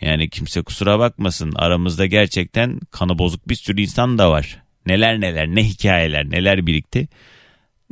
yani 0.02 0.30
kimse 0.30 0.62
kusura 0.62 1.00
bakmasın 1.00 1.54
aramızda 1.56 2.06
gerçekten 2.06 2.80
kanı 2.92 3.20
bozuk 3.20 3.50
bir 3.50 3.56
sürü 3.56 3.82
insan 3.82 4.18
da 4.18 4.32
var. 4.32 4.64
Neler 4.86 5.22
neler 5.22 5.48
ne 5.48 5.64
hikayeler 5.64 6.30
neler 6.30 6.68
birikti. 6.68 7.08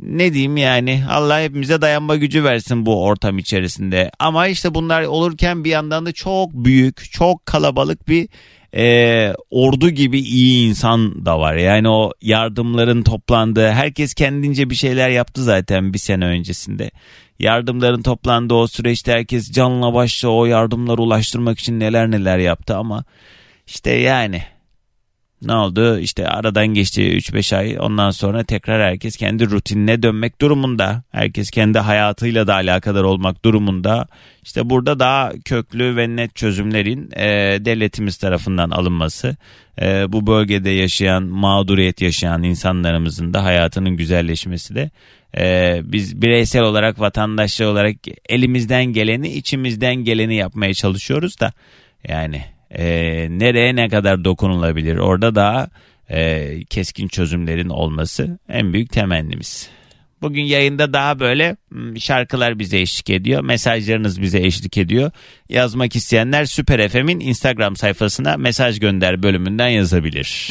Ne 0.00 0.32
diyeyim 0.32 0.56
yani 0.56 1.04
Allah 1.10 1.40
hepimize 1.40 1.80
dayanma 1.80 2.16
gücü 2.16 2.44
versin 2.44 2.86
bu 2.86 3.04
ortam 3.04 3.38
içerisinde. 3.38 4.10
Ama 4.18 4.48
işte 4.48 4.74
bunlar 4.74 5.02
olurken 5.02 5.64
bir 5.64 5.70
yandan 5.70 6.06
da 6.06 6.12
çok 6.12 6.52
büyük 6.52 7.12
çok 7.12 7.46
kalabalık 7.46 8.08
bir 8.08 8.28
e, 8.76 9.34
ordu 9.50 9.90
gibi 9.90 10.20
iyi 10.20 10.68
insan 10.68 11.26
da 11.26 11.40
var. 11.40 11.54
Yani 11.54 11.88
o 11.88 12.12
yardımların 12.22 13.02
toplandığı 13.02 13.70
herkes 13.70 14.14
kendince 14.14 14.70
bir 14.70 14.74
şeyler 14.74 15.08
yaptı 15.10 15.42
zaten 15.42 15.92
bir 15.92 15.98
sene 15.98 16.24
öncesinde. 16.24 16.90
Yardımların 17.38 18.02
toplandığı 18.02 18.54
o 18.54 18.66
süreçte 18.66 19.12
herkes 19.12 19.52
canla 19.52 19.94
başla 19.94 20.28
o 20.28 20.44
yardımları 20.44 21.02
ulaştırmak 21.02 21.58
için 21.58 21.80
neler 21.80 22.10
neler 22.10 22.38
yaptı 22.38 22.76
ama 22.76 23.04
işte 23.66 23.90
yani 23.90 24.42
ne 25.42 25.54
oldu? 25.54 25.98
İşte 25.98 26.28
aradan 26.28 26.66
geçti 26.66 27.02
3-5 27.02 27.56
ay. 27.56 27.76
Ondan 27.80 28.10
sonra 28.10 28.44
tekrar 28.44 28.82
herkes 28.82 29.16
kendi 29.16 29.50
rutinine 29.50 30.02
dönmek 30.02 30.40
durumunda. 30.40 31.02
Herkes 31.10 31.50
kendi 31.50 31.78
hayatıyla 31.78 32.46
da 32.46 32.54
alakadar 32.54 33.02
olmak 33.02 33.44
durumunda. 33.44 34.06
İşte 34.42 34.70
burada 34.70 34.98
daha 34.98 35.32
köklü 35.44 35.96
ve 35.96 36.16
net 36.16 36.34
çözümlerin 36.34 37.10
e, 37.16 37.28
devletimiz 37.64 38.16
tarafından 38.16 38.70
alınması, 38.70 39.36
e, 39.82 40.12
bu 40.12 40.26
bölgede 40.26 40.70
yaşayan, 40.70 41.22
mağduriyet 41.22 42.00
yaşayan 42.00 42.42
insanlarımızın 42.42 43.34
da 43.34 43.44
hayatının 43.44 43.96
güzelleşmesi 43.96 44.74
de 44.74 44.90
e, 45.38 45.80
biz 45.84 46.22
bireysel 46.22 46.62
olarak, 46.62 47.00
vatandaşlar 47.00 47.66
olarak 47.66 47.96
elimizden 48.28 48.84
geleni, 48.84 49.28
içimizden 49.28 49.94
geleni 49.94 50.36
yapmaya 50.36 50.74
çalışıyoruz 50.74 51.40
da 51.40 51.52
yani 52.08 52.53
e, 52.70 52.84
nereye 53.30 53.76
ne 53.76 53.88
kadar 53.88 54.24
dokunulabilir 54.24 54.96
orada 54.96 55.34
daha 55.34 55.68
e, 56.10 56.50
keskin 56.64 57.08
çözümlerin 57.08 57.68
olması 57.68 58.38
en 58.48 58.72
büyük 58.72 58.92
temennimiz. 58.92 59.70
Bugün 60.22 60.42
yayında 60.42 60.92
daha 60.92 61.20
böyle 61.20 61.56
hmm, 61.68 62.00
şarkılar 62.00 62.58
bize 62.58 62.80
eşlik 62.80 63.10
ediyor. 63.10 63.44
Mesajlarınız 63.44 64.22
bize 64.22 64.38
eşlik 64.38 64.78
ediyor. 64.78 65.10
Yazmak 65.48 65.96
isteyenler 65.96 66.44
Süper 66.44 66.88
FM'in 66.88 67.20
Instagram 67.20 67.76
sayfasına 67.76 68.36
mesaj 68.36 68.80
gönder 68.80 69.22
bölümünden 69.22 69.68
yazabilir. 69.68 70.50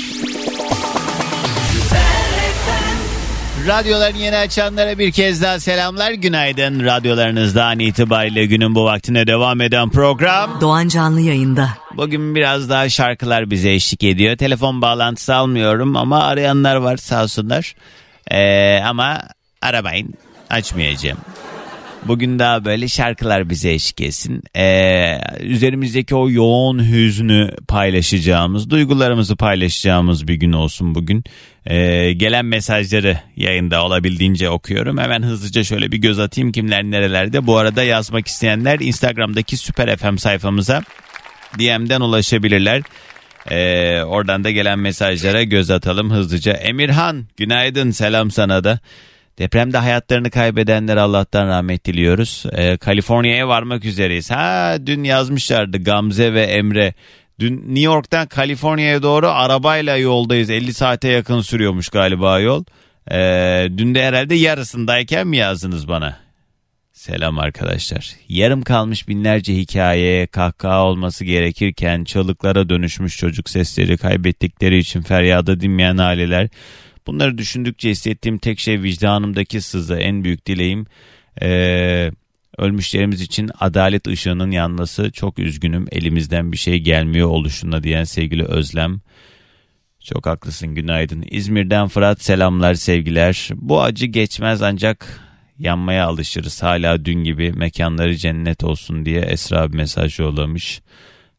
Radyoların 3.67 4.17
yeni 4.17 4.37
açanlara 4.37 4.99
bir 4.99 5.11
kez 5.11 5.41
daha 5.41 5.59
selamlar. 5.59 6.11
Günaydın. 6.11 6.85
Radyolarınızdan 6.85 7.79
itibariyle 7.79 8.45
günün 8.45 8.75
bu 8.75 8.83
vaktine 8.83 9.27
devam 9.27 9.61
eden 9.61 9.89
program. 9.89 10.61
Doğan 10.61 10.87
Canlı 10.87 11.21
yayında. 11.21 11.69
Bugün 11.97 12.35
biraz 12.35 12.69
daha 12.69 12.89
şarkılar 12.89 13.51
bize 13.51 13.73
eşlik 13.73 14.03
ediyor. 14.03 14.37
Telefon 14.37 14.81
bağlantısı 14.81 15.35
almıyorum 15.35 15.95
ama 15.95 16.23
arayanlar 16.23 16.75
var 16.75 16.97
sağ 16.97 17.23
olsunlar. 17.23 17.75
Ee, 18.31 18.79
ama 18.85 19.21
aramayın 19.61 20.13
açmayacağım. 20.49 21.17
Bugün 22.05 22.39
daha 22.39 22.65
böyle 22.65 22.87
şarkılar 22.87 23.49
bize 23.49 23.71
eşlik 23.71 24.01
etsin. 24.01 24.43
Ee, 24.57 25.17
üzerimizdeki 25.39 26.15
o 26.15 26.29
yoğun 26.29 26.91
hüznü 26.91 27.55
paylaşacağımız, 27.67 28.69
duygularımızı 28.69 29.35
paylaşacağımız 29.35 30.27
bir 30.27 30.33
gün 30.33 30.51
olsun 30.51 30.95
bugün. 30.95 31.23
Ee, 31.65 32.13
gelen 32.13 32.45
mesajları 32.45 33.17
yayında 33.35 33.85
olabildiğince 33.85 34.49
okuyorum. 34.49 34.97
Hemen 34.97 35.23
hızlıca 35.23 35.63
şöyle 35.63 35.91
bir 35.91 35.97
göz 35.97 36.19
atayım 36.19 36.51
kimler 36.51 36.83
nerelerde. 36.83 37.47
Bu 37.47 37.57
arada 37.57 37.83
yazmak 37.83 38.27
isteyenler 38.27 38.79
Instagram'daki 38.79 39.57
Süper 39.57 39.97
FM 39.97 40.15
sayfamıza 40.15 40.83
DM'den 41.59 42.01
ulaşabilirler. 42.01 42.81
Ee, 43.51 44.03
oradan 44.03 44.43
da 44.43 44.51
gelen 44.51 44.79
mesajlara 44.79 45.43
göz 45.43 45.71
atalım 45.71 46.11
hızlıca. 46.11 46.53
Emirhan 46.53 47.27
günaydın 47.37 47.91
selam 47.91 48.31
sana 48.31 48.63
da. 48.63 48.79
Depremde 49.39 49.77
hayatlarını 49.77 50.29
kaybedenler 50.29 50.97
Allah'tan 50.97 51.47
rahmet 51.47 51.85
diliyoruz. 51.85 52.45
Ee, 52.51 52.77
Kaliforniya'ya 52.77 53.47
varmak 53.47 53.85
üzereyiz. 53.85 54.31
Ha 54.31 54.77
dün 54.85 55.03
yazmışlardı 55.03 55.83
Gamze 55.83 56.33
ve 56.33 56.41
Emre. 56.41 56.93
Dün 57.39 57.57
New 57.57 57.79
York'tan 57.79 58.27
Kaliforniya'ya 58.27 59.03
doğru 59.03 59.27
arabayla 59.27 59.97
yoldayız. 59.97 60.49
50 60.49 60.73
saate 60.73 61.07
yakın 61.07 61.41
sürüyormuş 61.41 61.89
galiba 61.89 62.39
yol. 62.39 62.63
Ee, 63.11 63.67
dün 63.77 63.95
de 63.95 64.03
herhalde 64.03 64.35
yarısındayken 64.35 65.27
mi 65.27 65.37
yazdınız 65.37 65.87
bana? 65.87 66.17
Selam 66.93 67.39
arkadaşlar. 67.39 68.15
Yarım 68.29 68.61
kalmış 68.61 69.07
binlerce 69.07 69.55
hikaye, 69.55 70.27
kahkaha 70.27 70.85
olması 70.85 71.25
gerekirken 71.25 72.03
çalıklara 72.03 72.69
dönüşmüş 72.69 73.17
çocuk 73.17 73.49
sesleri 73.49 73.97
kaybettikleri 73.97 74.77
için 74.77 75.01
feryada 75.01 75.59
dinmeyen 75.59 75.97
aileler. 75.97 76.49
Bunları 77.07 77.37
düşündükçe 77.37 77.89
hissettiğim 77.89 78.37
tek 78.37 78.59
şey 78.59 78.81
vicdanımdaki 78.81 79.61
sızı. 79.61 79.95
En 79.95 80.23
büyük 80.23 80.45
dileğim 80.45 80.85
ee, 81.41 82.11
ölmüşlerimiz 82.57 83.21
için 83.21 83.51
adalet 83.59 84.07
ışığının 84.07 84.51
yanması. 84.51 85.11
Çok 85.11 85.39
üzgünüm 85.39 85.87
elimizden 85.91 86.51
bir 86.51 86.57
şey 86.57 86.79
gelmiyor 86.79 87.27
oluşuna 87.27 87.83
diyen 87.83 88.03
sevgili 88.03 88.43
Özlem. 88.45 89.01
Çok 89.99 90.25
haklısın 90.25 90.75
günaydın. 90.75 91.25
İzmir'den 91.31 91.87
Fırat 91.87 92.21
selamlar 92.21 92.73
sevgiler. 92.73 93.49
Bu 93.55 93.81
acı 93.81 94.05
geçmez 94.05 94.61
ancak 94.61 95.19
yanmaya 95.59 96.05
alışırız. 96.07 96.63
Hala 96.63 97.05
dün 97.05 97.23
gibi 97.23 97.51
mekanları 97.51 98.15
cennet 98.15 98.63
olsun 98.63 99.05
diye 99.05 99.21
Esra 99.21 99.71
bir 99.71 99.77
mesaj 99.77 100.19
yollamış. 100.19 100.81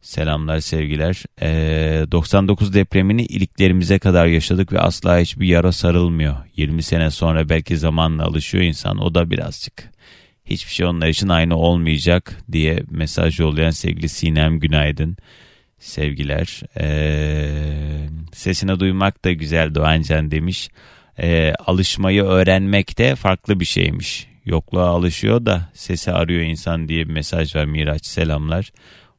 Selamlar 0.00 0.60
sevgiler. 0.60 1.22
Ee, 1.42 2.06
99 2.12 2.74
depremini 2.74 3.24
iliklerimize 3.24 3.98
kadar 3.98 4.26
yaşadık 4.26 4.72
ve 4.72 4.80
asla 4.80 5.18
hiçbir 5.18 5.46
yara 5.46 5.72
sarılmıyor. 5.72 6.36
20 6.56 6.82
sene 6.82 7.10
sonra 7.10 7.48
belki 7.48 7.76
zamanla 7.76 8.24
alışıyor 8.24 8.64
insan 8.64 8.98
o 8.98 9.14
da 9.14 9.30
birazcık. 9.30 9.93
Hiçbir 10.44 10.72
şey 10.72 10.86
onlar 10.86 11.08
için 11.08 11.28
aynı 11.28 11.56
olmayacak 11.56 12.36
diye 12.52 12.82
mesaj 12.90 13.40
yollayan 13.40 13.70
sevgili 13.70 14.08
Sinem 14.08 14.60
Günaydın. 14.60 15.16
Sevgiler. 15.78 16.60
Ee, 16.80 18.08
sesini 18.32 18.80
duymak 18.80 19.24
da 19.24 19.32
güzel 19.32 19.74
Doğancan 19.74 20.30
demiş. 20.30 20.68
Ee, 21.18 21.52
alışmayı 21.66 22.22
öğrenmek 22.22 22.98
de 22.98 23.14
farklı 23.14 23.60
bir 23.60 23.64
şeymiş. 23.64 24.26
Yokluğa 24.44 24.86
alışıyor 24.86 25.46
da 25.46 25.70
sesi 25.74 26.12
arıyor 26.12 26.42
insan 26.42 26.88
diye 26.88 27.08
bir 27.08 27.12
mesaj 27.12 27.56
var 27.56 27.64
Miraç 27.64 28.06
selamlar. 28.06 28.72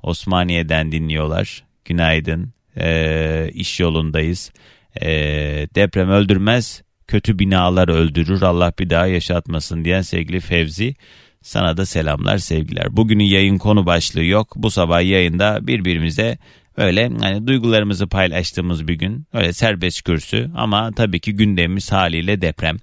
Osmaniye'den 0.04 0.92
dinliyorlar. 0.92 1.64
Günaydın. 1.86 2.54
Ee, 2.78 3.50
iş 3.54 3.80
yolundayız. 3.80 4.52
Ee, 5.02 5.08
deprem 5.76 6.10
öldürmez, 6.10 6.84
kötü 7.08 7.40
binalar 7.40 7.90
öldürür. 7.90 8.42
Allah 8.42 8.74
bir 8.80 8.90
daha 8.90 9.08
yaşatmasın 9.08 9.86
diyen 9.86 10.02
sevgili 10.02 10.40
Fevzi. 10.40 10.96
Sana 11.42 11.78
da 11.78 11.86
selamlar 11.86 12.38
sevgiler. 12.38 12.98
Bugünün 12.98 13.24
yayın 13.24 13.58
konu 13.58 13.86
başlığı 13.86 14.24
yok. 14.24 14.54
Bu 14.56 14.72
sabah 14.72 15.02
yayında 15.02 15.68
birbirimize 15.68 16.38
öyle 16.78 17.12
hani 17.20 17.48
duygularımızı 17.48 18.08
paylaştığımız 18.08 18.88
bir 18.88 18.94
gün. 18.94 19.28
Öyle 19.34 19.54
serbest 19.54 20.04
kürsü 20.04 20.52
ama 20.56 20.92
tabii 20.92 21.20
ki 21.20 21.36
gündemimiz 21.36 21.92
haliyle 21.92 22.42
deprem. 22.42 22.78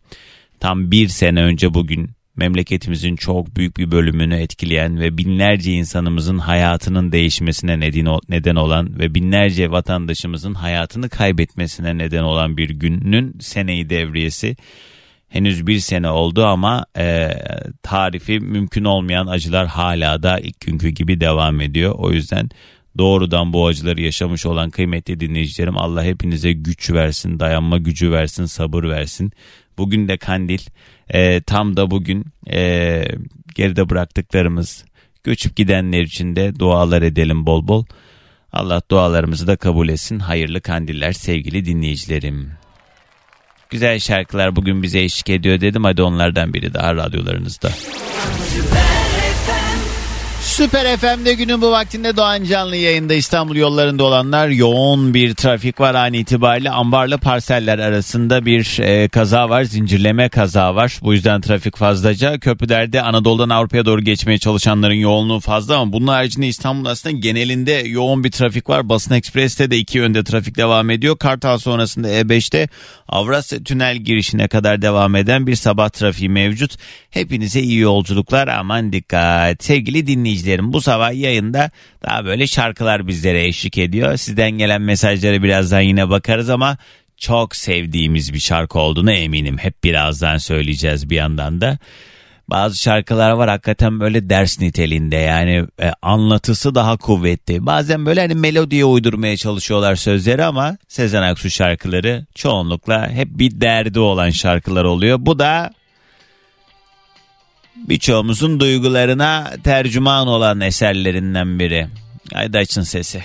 Tam 0.60 0.90
bir 0.90 1.08
sene 1.08 1.42
önce 1.42 1.74
bugün 1.74 2.10
memleketimizin 2.36 3.16
çok 3.16 3.56
büyük 3.56 3.76
bir 3.76 3.90
bölümünü 3.90 4.34
etkileyen 4.34 5.00
ve 5.00 5.18
binlerce 5.18 5.72
insanımızın 5.72 6.38
hayatının 6.38 7.12
değişmesine 7.12 7.80
neden 8.28 8.56
olan 8.56 8.98
ve 8.98 9.14
binlerce 9.14 9.70
vatandaşımızın 9.70 10.54
hayatını 10.54 11.08
kaybetmesine 11.08 11.98
neden 11.98 12.22
olan 12.22 12.56
bir 12.56 12.70
günün 12.70 13.38
seneyi 13.40 13.90
devriyesi. 13.90 14.56
Henüz 15.28 15.66
bir 15.66 15.78
sene 15.78 16.10
oldu 16.10 16.44
ama 16.44 16.86
e, 16.98 17.30
tarifi 17.82 18.40
mümkün 18.40 18.84
olmayan 18.84 19.26
acılar 19.26 19.66
hala 19.66 20.22
da 20.22 20.38
ilk 20.38 20.60
günkü 20.60 20.88
gibi 20.88 21.20
devam 21.20 21.60
ediyor. 21.60 21.94
O 21.98 22.12
yüzden 22.12 22.50
doğrudan 22.98 23.52
bu 23.52 23.66
acıları 23.66 24.00
yaşamış 24.00 24.46
olan 24.46 24.70
kıymetli 24.70 25.20
dinleyicilerim 25.20 25.78
Allah 25.78 26.04
hepinize 26.04 26.52
güç 26.52 26.90
versin, 26.90 27.40
dayanma 27.40 27.78
gücü 27.78 28.12
versin, 28.12 28.44
sabır 28.44 28.84
versin. 28.84 29.32
Bugün 29.78 30.08
de 30.08 30.16
kandil 30.16 30.60
e, 31.08 31.40
tam 31.40 31.76
da 31.76 31.90
bugün 31.90 32.24
e, 32.50 33.04
geride 33.54 33.90
bıraktıklarımız 33.90 34.84
göçüp 35.24 35.56
gidenler 35.56 36.02
için 36.02 36.36
de 36.36 36.58
dualar 36.58 37.02
edelim 37.02 37.46
bol 37.46 37.68
bol. 37.68 37.84
Allah 38.52 38.82
dualarımızı 38.90 39.46
da 39.46 39.56
kabul 39.56 39.88
etsin. 39.88 40.18
Hayırlı 40.18 40.60
kandiller 40.60 41.12
sevgili 41.12 41.64
dinleyicilerim. 41.64 42.52
Güzel 43.70 43.98
şarkılar 43.98 44.56
bugün 44.56 44.82
bize 44.82 45.00
eşlik 45.00 45.30
ediyor 45.30 45.60
dedim. 45.60 45.84
Hadi 45.84 46.02
onlardan 46.02 46.54
biri 46.54 46.74
daha 46.74 46.94
radyolarınızda. 46.94 47.68
Süper 48.48 49.01
FM'de 50.52 51.34
günün 51.34 51.62
bu 51.62 51.70
vaktinde 51.70 52.16
Doğan 52.16 52.44
Canlı 52.44 52.76
yayında. 52.76 53.14
İstanbul 53.14 53.56
yollarında 53.56 54.04
olanlar 54.04 54.48
yoğun 54.48 55.14
bir 55.14 55.34
trafik 55.34 55.80
var 55.80 55.94
an 55.94 56.12
itibariyle. 56.12 56.70
Ambarlı 56.70 57.18
parseller 57.18 57.78
arasında 57.78 58.46
bir 58.46 58.78
e, 58.80 59.08
kaza 59.08 59.48
var 59.48 59.64
zincirleme 59.64 60.28
kaza 60.28 60.74
var. 60.74 60.98
Bu 61.02 61.12
yüzden 61.14 61.40
trafik 61.40 61.76
fazlaca. 61.76 62.38
Köprülerde 62.38 63.02
Anadolu'dan 63.02 63.48
Avrupa'ya 63.48 63.86
doğru 63.86 64.00
geçmeye 64.00 64.38
çalışanların 64.38 64.94
yoğunluğu 64.94 65.40
fazla 65.40 65.78
ama 65.78 65.92
bunun 65.92 66.06
haricinde 66.06 66.46
İstanbul 66.46 66.84
aslında 66.84 67.16
genelinde 67.16 67.72
yoğun 67.72 68.24
bir 68.24 68.30
trafik 68.30 68.68
var. 68.68 68.88
Basın 68.88 69.14
Ekspres'te 69.14 69.70
de 69.70 69.78
iki 69.78 69.98
yönde 69.98 70.24
trafik 70.24 70.56
devam 70.56 70.90
ediyor. 70.90 71.18
Kartal 71.18 71.58
sonrasında 71.58 72.08
E5'te 72.08 72.68
Avrasya 73.08 73.64
Tünel 73.64 73.96
girişine 73.96 74.48
kadar 74.48 74.82
devam 74.82 75.16
eden 75.16 75.46
bir 75.46 75.56
sabah 75.56 75.88
trafiği 75.88 76.28
mevcut. 76.28 76.76
Hepinize 77.10 77.60
iyi 77.60 77.78
yolculuklar. 77.78 78.48
Aman 78.48 78.92
dikkat. 78.92 79.64
Sevgili 79.64 80.06
dinleyiciler 80.06 80.41
dinleyicilerim 80.42 80.72
bu 80.72 80.80
sabah 80.80 81.12
yayında 81.14 81.70
daha 82.02 82.24
böyle 82.24 82.46
şarkılar 82.46 83.06
bizlere 83.06 83.44
eşlik 83.46 83.78
ediyor. 83.78 84.16
Sizden 84.16 84.50
gelen 84.50 84.82
mesajlara 84.82 85.42
birazdan 85.42 85.80
yine 85.80 86.08
bakarız 86.10 86.50
ama 86.50 86.76
çok 87.16 87.56
sevdiğimiz 87.56 88.32
bir 88.32 88.38
şarkı 88.38 88.78
olduğunu 88.78 89.12
eminim. 89.12 89.58
Hep 89.58 89.84
birazdan 89.84 90.38
söyleyeceğiz 90.38 91.10
bir 91.10 91.16
yandan 91.16 91.60
da. 91.60 91.78
Bazı 92.48 92.82
şarkılar 92.82 93.30
var 93.30 93.48
hakikaten 93.48 94.00
böyle 94.00 94.30
ders 94.30 94.60
niteliğinde 94.60 95.16
yani 95.16 95.66
e, 95.82 95.92
anlatısı 96.02 96.74
daha 96.74 96.96
kuvvetli. 96.96 97.66
Bazen 97.66 98.06
böyle 98.06 98.20
hani 98.20 98.34
melodiye 98.34 98.84
uydurmaya 98.84 99.36
çalışıyorlar 99.36 99.96
sözleri 99.96 100.44
ama 100.44 100.76
Sezen 100.88 101.22
Aksu 101.22 101.50
şarkıları 101.50 102.26
çoğunlukla 102.34 103.10
hep 103.10 103.28
bir 103.28 103.60
derdi 103.60 104.00
olan 104.00 104.30
şarkılar 104.30 104.84
oluyor. 104.84 105.18
Bu 105.20 105.38
da 105.38 105.70
birçoğumuzun 107.76 108.60
duygularına 108.60 109.52
tercüman 109.64 110.28
olan 110.28 110.60
eserlerinden 110.60 111.58
biri. 111.58 111.88
Haydi 112.32 112.58
açın 112.58 112.82
sesi. 112.82 113.22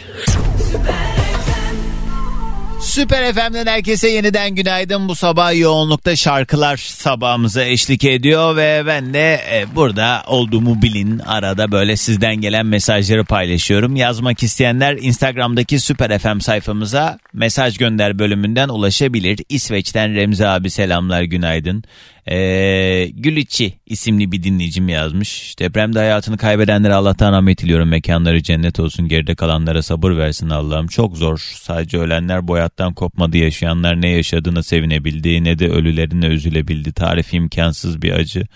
Süper 2.82 3.34
FM'den 3.34 3.66
herkese 3.66 4.10
yeniden 4.10 4.56
günaydın. 4.56 5.10
Bu 5.10 5.16
sabah 5.16 5.60
yoğunlukta 5.60 6.16
şarkılar 6.16 6.78
sabahımıza 6.78 7.64
eşlik 7.64 8.04
ediyor 8.04 8.56
ve 8.56 8.84
ben 8.88 9.14
de 9.14 9.42
e, 9.52 9.76
burada 9.76 10.24
olduğumu 10.28 10.82
bilin. 10.82 11.20
Arada 11.20 11.72
böyle 11.72 11.98
sizden 11.98 12.36
gelen 12.36 12.66
mesajları 12.66 13.26
paylaşıyorum. 13.26 13.96
Yazmak 13.96 14.44
isteyenler 14.44 14.98
Instagram'daki 15.02 15.80
Süper 15.80 16.20
FM 16.20 16.40
sayfamıza 16.40 17.20
mesaj 17.38 17.78
gönder 17.78 18.20
bölümünden 18.20 18.70
ulaşabilir. 18.70 19.40
İsveç'ten 19.50 20.16
Remzi 20.16 20.48
abi 20.48 20.70
selamlar 20.70 21.24
günaydın. 21.24 21.84
Ee, 22.32 23.10
Gülüçi 23.14 23.74
isimli 23.86 24.32
bir 24.32 24.44
dinleyicim 24.44 24.90
yazmış. 24.90 25.60
Depremde 25.60 26.00
hayatını 26.00 26.38
kaybedenlere 26.38 26.94
Allah'tan 26.94 27.34
rahmet 27.34 27.62
diliyorum. 27.62 27.90
Mekanları 27.90 28.44
cennet 28.44 28.80
olsun. 28.80 29.08
Geride 29.08 29.36
kalanlara 29.36 29.82
sabır 29.82 30.18
versin 30.18 30.50
Allah'ım. 30.50 30.88
Çok 30.88 31.18
zor. 31.18 31.38
Sadece 31.62 31.98
ölenler 31.98 32.48
bu 32.48 32.56
hayattan 32.56 32.94
kopmadı. 32.94 33.38
Yaşayanlar 33.38 34.02
ne 34.02 34.10
yaşadığına 34.10 34.64
sevinebildi 34.64 35.44
ne 35.44 35.60
de 35.60 35.70
ölülerine 35.70 36.26
üzülebildi. 36.26 36.94
Tarif 36.94 37.34
imkansız 37.34 38.02
bir 38.02 38.12
acı. 38.12 38.48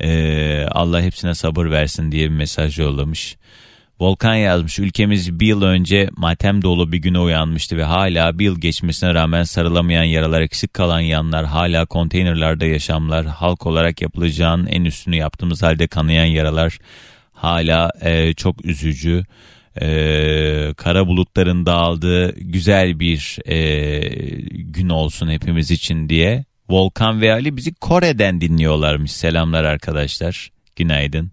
Ee, 0.00 0.66
Allah 0.70 1.02
hepsine 1.02 1.34
sabır 1.34 1.70
versin 1.70 2.12
diye 2.12 2.30
bir 2.30 2.36
mesaj 2.36 2.78
yollamış. 2.78 3.36
Volkan 4.00 4.34
yazmış 4.34 4.78
ülkemiz 4.78 5.40
bir 5.40 5.46
yıl 5.46 5.62
önce 5.62 6.10
matem 6.16 6.62
dolu 6.62 6.92
bir 6.92 6.98
güne 6.98 7.18
uyanmıştı 7.18 7.76
ve 7.76 7.84
hala 7.84 8.38
bir 8.38 8.44
yıl 8.44 8.60
geçmesine 8.60 9.14
rağmen 9.14 9.42
sarılamayan 9.42 10.04
yaralar 10.04 10.40
eksik 10.40 10.74
kalan 10.74 11.00
yanlar 11.00 11.46
hala 11.46 11.86
konteynerlarda 11.86 12.64
yaşamlar 12.64 13.26
halk 13.26 13.66
olarak 13.66 14.02
yapılacağın 14.02 14.66
en 14.66 14.84
üstünü 14.84 15.16
yaptığımız 15.16 15.62
halde 15.62 15.86
kanayan 15.86 16.24
yaralar 16.24 16.78
hala 17.32 17.92
e, 18.00 18.34
çok 18.34 18.64
üzücü 18.64 19.24
e, 19.80 19.88
kara 20.76 21.06
bulutların 21.06 21.66
dağıldığı 21.66 22.34
güzel 22.40 23.00
bir 23.00 23.38
e, 23.46 24.00
gün 24.50 24.88
olsun 24.88 25.28
hepimiz 25.30 25.70
için 25.70 26.08
diye 26.08 26.44
Volkan 26.70 27.20
ve 27.20 27.32
Ali 27.32 27.56
bizi 27.56 27.74
Kore'den 27.74 28.40
dinliyorlarmış 28.40 29.12
selamlar 29.12 29.64
arkadaşlar 29.64 30.50
günaydın. 30.76 31.32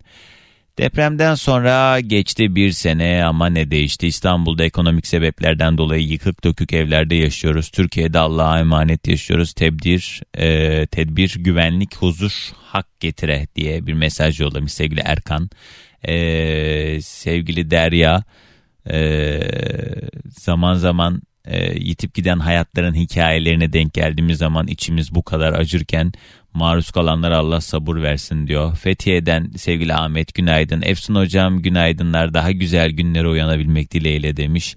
Depremden 0.78 1.36
sonra 1.36 2.00
geçti 2.00 2.56
bir 2.56 2.72
sene 2.72 3.24
ama 3.26 3.48
ne 3.48 3.72
değişti? 3.72 4.08
İstanbul'da 4.08 4.64
ekonomik 4.64 5.08
sebeplerden 5.08 5.78
dolayı 5.78 6.08
yıkık 6.08 6.44
dökük 6.44 6.74
evlerde 6.74 7.16
yaşıyoruz. 7.16 7.70
Türkiye'de 7.70 8.20
Allah'a 8.20 8.60
emanet 8.60 9.08
yaşıyoruz. 9.08 9.54
Tebdir, 9.54 10.22
e, 10.38 10.86
tedbir, 10.86 11.36
güvenlik, 11.40 11.96
huzur, 11.96 12.52
hak 12.64 13.00
getire 13.00 13.48
diye 13.56 13.88
bir 13.88 13.94
mesaj 13.94 14.42
yollamış 14.42 14.74
sevgili 14.74 15.02
Erkan. 15.06 15.50
E, 16.04 17.02
sevgili 17.02 17.72
Derya, 17.72 18.24
e, 18.90 19.40
zaman 20.28 20.76
zaman 20.76 21.22
e, 21.46 21.74
yitip 21.80 22.14
giden 22.14 22.40
hayatların 22.40 22.94
hikayelerine 22.94 23.74
denk 23.74 23.94
geldiğimiz 23.94 24.38
zaman 24.38 24.68
içimiz 24.68 25.16
bu 25.16 25.24
kadar 25.24 25.54
acırken 25.54 26.14
maruz 26.56 26.91
kalanlara 26.91 27.38
Allah 27.38 27.62
sabır 27.62 27.96
versin 28.02 28.48
diyor. 28.48 28.76
Fethiye'den 28.76 29.52
sevgili 29.56 29.94
Ahmet 29.94 30.34
günaydın. 30.34 30.82
Efsun 30.82 31.15
hocam 31.15 31.62
günaydınlar 31.62 32.34
daha 32.34 32.52
güzel 32.52 32.91
günlere 32.91 33.28
uyanabilmek 33.28 33.91
dileğiyle 33.91 34.38
demiş. 34.38 34.76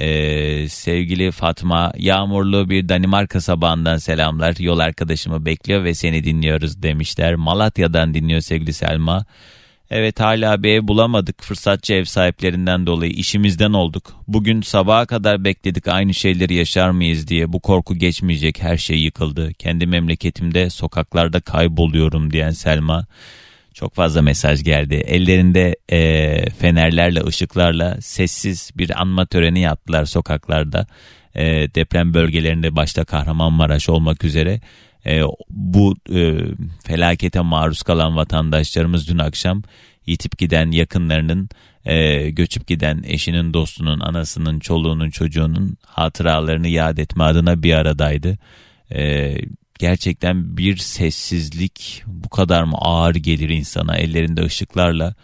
Ee, 0.00 0.68
sevgili 0.68 1.30
Fatma 1.30 1.92
yağmurlu 1.96 2.70
bir 2.70 2.88
Danimarka 2.88 3.40
sabahından 3.40 3.96
selamlar. 3.96 4.56
Yol 4.58 4.78
arkadaşımı 4.78 5.46
bekliyor 5.46 5.84
ve 5.84 5.94
seni 5.94 6.24
dinliyoruz 6.24 6.82
demişler. 6.82 7.34
Malatya'dan 7.34 8.14
dinliyor 8.14 8.40
sevgili 8.40 8.72
Selma. 8.72 9.24
Evet 9.90 10.20
hala 10.20 10.62
bir 10.62 10.68
ev 10.68 10.88
bulamadık. 10.88 11.42
Fırsatçı 11.42 11.94
ev 11.94 12.04
sahiplerinden 12.04 12.86
dolayı 12.86 13.12
işimizden 13.12 13.72
olduk. 13.72 14.16
Bugün 14.28 14.62
sabaha 14.62 15.06
kadar 15.06 15.44
bekledik 15.44 15.88
aynı 15.88 16.14
şeyleri 16.14 16.54
yaşar 16.54 16.90
mıyız 16.90 17.28
diye. 17.28 17.52
Bu 17.52 17.60
korku 17.60 17.94
geçmeyecek 17.94 18.62
her 18.62 18.76
şey 18.76 18.98
yıkıldı. 18.98 19.52
Kendi 19.54 19.86
memleketimde 19.86 20.70
sokaklarda 20.70 21.40
kayboluyorum 21.40 22.32
diyen 22.32 22.50
Selma. 22.50 23.06
Çok 23.74 23.94
fazla 23.94 24.22
mesaj 24.22 24.64
geldi. 24.64 24.94
Ellerinde 24.94 25.76
e, 25.92 26.50
fenerlerle, 26.50 27.24
ışıklarla 27.24 28.00
sessiz 28.00 28.70
bir 28.76 29.00
anma 29.00 29.26
töreni 29.26 29.60
yaptılar 29.60 30.04
sokaklarda. 30.04 30.86
E, 31.34 31.44
deprem 31.74 32.14
bölgelerinde 32.14 32.76
başta 32.76 33.04
Kahramanmaraş 33.04 33.88
olmak 33.88 34.24
üzere 34.24 34.60
e, 35.06 35.22
bu 35.50 35.96
e, 36.14 36.38
felakete 36.84 37.40
maruz 37.40 37.82
kalan 37.82 38.16
vatandaşlarımız 38.16 39.08
dün 39.08 39.18
akşam 39.18 39.62
yitip 40.06 40.38
giden 40.38 40.70
yakınlarının, 40.70 41.48
e, 41.84 42.30
göçüp 42.30 42.66
giden 42.66 43.02
eşinin, 43.06 43.54
dostunun, 43.54 44.00
anasının, 44.00 44.60
çoluğunun, 44.60 45.10
çocuğunun 45.10 45.76
hatıralarını 45.86 46.68
yad 46.68 46.98
etme 46.98 47.24
adına 47.24 47.62
bir 47.62 47.72
aradaydı. 47.72 48.38
E, 48.94 49.34
gerçekten 49.78 50.56
bir 50.56 50.76
sessizlik 50.76 52.02
bu 52.06 52.28
kadar 52.28 52.62
mı 52.62 52.76
ağır 52.76 53.14
gelir 53.14 53.48
insana 53.48 53.96
ellerinde 53.96 54.42
ışıklarla 54.42 55.14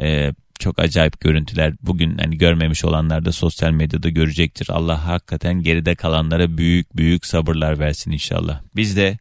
e, 0.00 0.32
çok 0.58 0.78
acayip 0.78 1.20
görüntüler. 1.20 1.74
Bugün 1.82 2.18
hani 2.18 2.38
görmemiş 2.38 2.84
olanlar 2.84 3.24
da 3.24 3.32
sosyal 3.32 3.70
medyada 3.70 4.08
görecektir. 4.08 4.68
Allah 4.70 5.06
hakikaten 5.06 5.62
geride 5.62 5.94
kalanlara 5.94 6.58
büyük 6.58 6.96
büyük 6.96 7.26
sabırlar 7.26 7.78
versin 7.78 8.10
inşallah. 8.10 8.60
Biz 8.76 8.96
de 8.96 9.18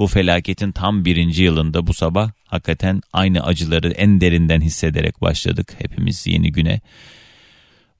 bu 0.00 0.06
felaketin 0.06 0.72
tam 0.72 1.04
birinci 1.04 1.42
yılında 1.42 1.86
bu 1.86 1.94
sabah 1.94 2.30
hakikaten 2.46 3.02
aynı 3.12 3.44
acıları 3.46 3.90
en 3.90 4.20
derinden 4.20 4.60
hissederek 4.60 5.20
başladık 5.20 5.74
hepimiz 5.78 6.26
yeni 6.26 6.52
güne. 6.52 6.80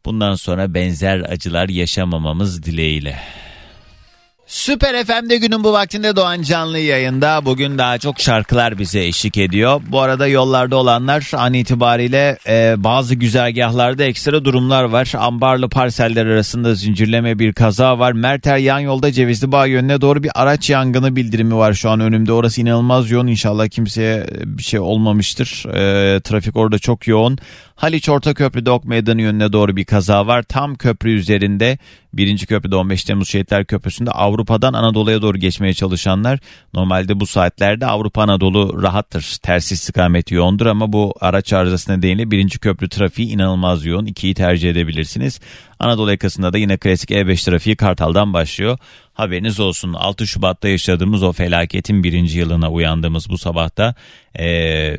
Bundan 0.05 0.35
sonra 0.35 0.75
benzer 0.75 1.21
acılar 1.21 1.69
yaşamamamız 1.69 2.63
dileğiyle. 2.63 3.19
Süper 4.51 5.05
FM'de 5.05 5.37
günün 5.37 5.65
bu 5.65 5.73
vaktinde 5.73 6.17
Doğan 6.17 6.43
Canlı 6.43 6.79
yayında. 6.79 7.45
Bugün 7.45 7.79
daha 7.79 7.99
çok 7.99 8.21
şarkılar 8.21 8.79
bize 8.79 9.05
eşlik 9.05 9.37
ediyor. 9.37 9.83
Bu 9.89 10.01
arada 10.01 10.27
yollarda 10.27 10.77
olanlar 10.77 11.31
an 11.37 11.55
itibariyle 11.55 12.39
e, 12.49 12.75
bazı 12.79 13.15
güzergahlarda 13.15 14.05
ekstra 14.05 14.45
durumlar 14.45 14.85
var. 14.85 15.13
Ambarlı 15.19 15.69
parseller 15.69 16.27
arasında 16.27 16.75
zincirleme 16.75 17.39
bir 17.39 17.53
kaza 17.53 17.99
var. 17.99 18.13
Merter 18.13 18.57
yan 18.57 18.79
yolda 18.79 19.13
Cevizli 19.13 19.53
Bağ 19.53 19.67
yönüne 19.67 20.01
doğru 20.01 20.23
bir 20.23 20.31
araç 20.35 20.71
yangını 20.71 21.17
bildirimi 21.17 21.57
var 21.57 21.73
şu 21.75 21.91
an 21.91 22.01
önümde. 22.01 22.33
Orası 22.33 22.61
inanılmaz 22.61 23.11
yoğun. 23.11 23.27
İnşallah 23.27 23.69
kimseye 23.69 24.27
bir 24.45 24.63
şey 24.63 24.81
olmamıştır. 24.81 25.65
E, 25.75 26.21
trafik 26.21 26.57
orada 26.57 26.79
çok 26.79 27.07
yoğun. 27.07 27.39
Haliç 27.81 28.09
Ortaköprü'de 28.09 28.71
Ok 28.71 28.85
Meydanı 28.85 29.23
yönüne 29.23 29.53
doğru 29.53 29.77
bir 29.77 29.85
kaza 29.85 30.27
var. 30.27 30.43
Tam 30.43 30.75
köprü 30.75 31.11
üzerinde 31.11 31.79
1. 32.14 32.47
köprüde 32.47 32.77
15 32.77 33.05
Temmuz 33.05 33.29
Şehitler 33.29 33.64
Köprüsü'nde 33.64 34.11
Avrupa'dan 34.11 34.73
Anadolu'ya 34.73 35.23
doğru 35.23 35.38
geçmeye 35.38 35.75
çalışanlar 35.75 36.38
normalde 36.75 37.21
bu 37.21 37.27
saatlerde 37.27 37.87
Avrupa 37.87 38.23
Anadolu 38.23 38.83
rahattır. 38.83 39.37
Ters 39.43 39.73
istikameti 39.73 40.35
yoğundur 40.35 40.66
ama 40.66 40.93
bu 40.93 41.14
araç 41.21 41.53
arızası 41.53 41.93
nedeniyle 41.93 42.31
1. 42.31 42.51
köprü 42.51 42.88
trafiği 42.88 43.29
inanılmaz 43.29 43.87
yoğun. 43.87 44.07
2'yi 44.07 44.35
tercih 44.35 44.71
edebilirsiniz. 44.71 45.40
Anadolu 45.79 46.11
yakasında 46.11 46.53
da 46.53 46.59
yine 46.59 46.77
klasik 46.77 47.11
E5 47.11 47.45
trafiği 47.45 47.77
Kartal'dan 47.77 48.33
başlıyor. 48.33 48.79
Haberiniz 49.14 49.61
olsun 49.61 49.93
6 49.93 50.27
Şubat'ta 50.27 50.69
yaşadığımız 50.69 51.23
o 51.23 51.33
felaketin 51.33 52.05
birinci 52.05 52.38
yılına 52.38 52.71
uyandığımız 52.71 53.31
bu 53.31 53.38
sabahta 53.38 53.95
ee, 54.38 54.97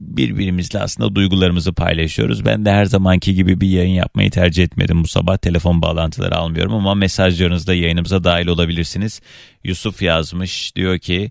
birbirimizle 0.00 0.80
aslında 0.80 1.14
duygularımızı 1.14 1.72
paylaşıyoruz. 1.72 2.44
Ben 2.44 2.64
de 2.64 2.70
her 2.72 2.84
zamanki 2.84 3.34
gibi 3.34 3.60
bir 3.60 3.68
yayın 3.68 3.94
yapmayı 3.94 4.30
tercih 4.30 4.64
etmedim 4.64 5.04
bu 5.04 5.08
sabah. 5.08 5.36
Telefon 5.36 5.82
bağlantıları 5.82 6.36
almıyorum 6.36 6.74
ama 6.74 6.94
mesajlarınızda 6.94 7.74
yayınımıza 7.74 8.24
dahil 8.24 8.46
olabilirsiniz. 8.46 9.20
Yusuf 9.64 10.02
yazmış 10.02 10.76
diyor 10.76 10.98
ki 10.98 11.30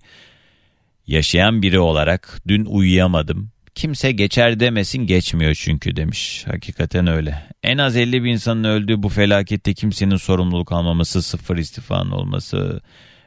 yaşayan 1.08 1.62
biri 1.62 1.80
olarak 1.80 2.42
dün 2.48 2.66
uyuyamadım. 2.66 3.52
Kimse 3.76 4.12
geçer 4.12 4.60
demesin 4.60 5.08
geçmiyor 5.08 5.56
çünkü 5.56 5.96
demiş. 5.96 6.44
Hakikaten 6.48 7.08
öyle. 7.08 7.44
En 7.64 7.78
az 7.78 7.96
50 7.96 8.24
bin 8.24 8.32
insanın 8.32 8.64
öldüğü 8.64 9.04
bu 9.04 9.10
felakette 9.10 9.74
kimsenin 9.74 10.16
sorumluluk 10.16 10.72
almaması, 10.72 11.22
sıfır 11.22 11.58
istifanın 11.58 12.12
olması 12.12 12.82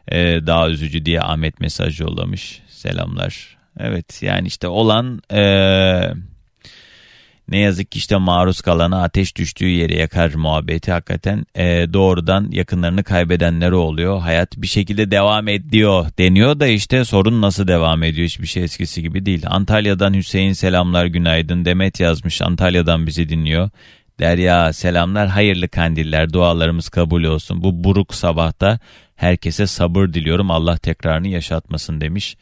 e, 0.09 0.19
daha 0.47 0.71
üzücü 0.71 1.05
diye 1.05 1.21
Ahmet 1.21 1.61
mesaj 1.61 2.01
yollamış. 2.01 2.63
Selamlar. 2.69 3.60
Evet 3.83 4.23
yani 4.23 4.47
işte 4.47 4.69
olan 4.69 5.23
ee, 5.33 6.13
ne 7.51 7.59
yazık 7.59 7.93
ki 7.93 7.99
işte 7.99 8.17
maruz 8.17 8.61
kalana 8.61 9.03
ateş 9.03 9.37
düştüğü 9.37 9.69
yere 9.69 9.97
yakar 9.97 10.35
muhabbeti 10.35 10.93
hakikaten 10.93 11.45
e, 11.55 11.93
doğrudan 11.93 12.49
yakınlarını 12.51 13.05
kaybedenler 13.05 13.71
oluyor. 13.71 14.21
Hayat 14.21 14.57
bir 14.57 14.67
şekilde 14.67 15.11
devam 15.11 15.49
ediyor 15.49 16.07
deniyor 16.19 16.61
da 16.61 16.67
işte 16.67 17.05
sorun 17.05 17.43
nasıl 17.43 17.69
devam 17.69 18.03
ediyor 18.03 18.27
hiçbir 18.27 18.47
şey 18.47 18.65
eskisi 18.65 19.03
gibi 19.03 19.27
değil. 19.27 19.43
Antalya'dan 19.47 20.15
Hüseyin 20.15 20.53
selamlar 20.53 21.07
günaydın 21.07 21.65
Demet 21.65 22.01
yazmış 22.01 22.43
Antalya'dan 22.43 23.07
bizi 23.07 23.29
dinliyor. 23.29 23.71
Derya 24.21 24.73
selamlar 24.73 25.29
hayırlı 25.29 25.69
kandiller 25.69 26.33
dualarımız 26.33 26.89
kabul 26.89 27.25
olsun. 27.25 27.63
Bu 27.63 27.85
buruk 27.85 28.15
sabahta 28.15 28.79
herkese 29.17 29.67
sabır 29.67 30.13
diliyorum 30.13 30.51
Allah 30.51 30.77
tekrarını 30.77 31.29
yaşatmasın 31.29 32.01
demiş. 32.01 32.37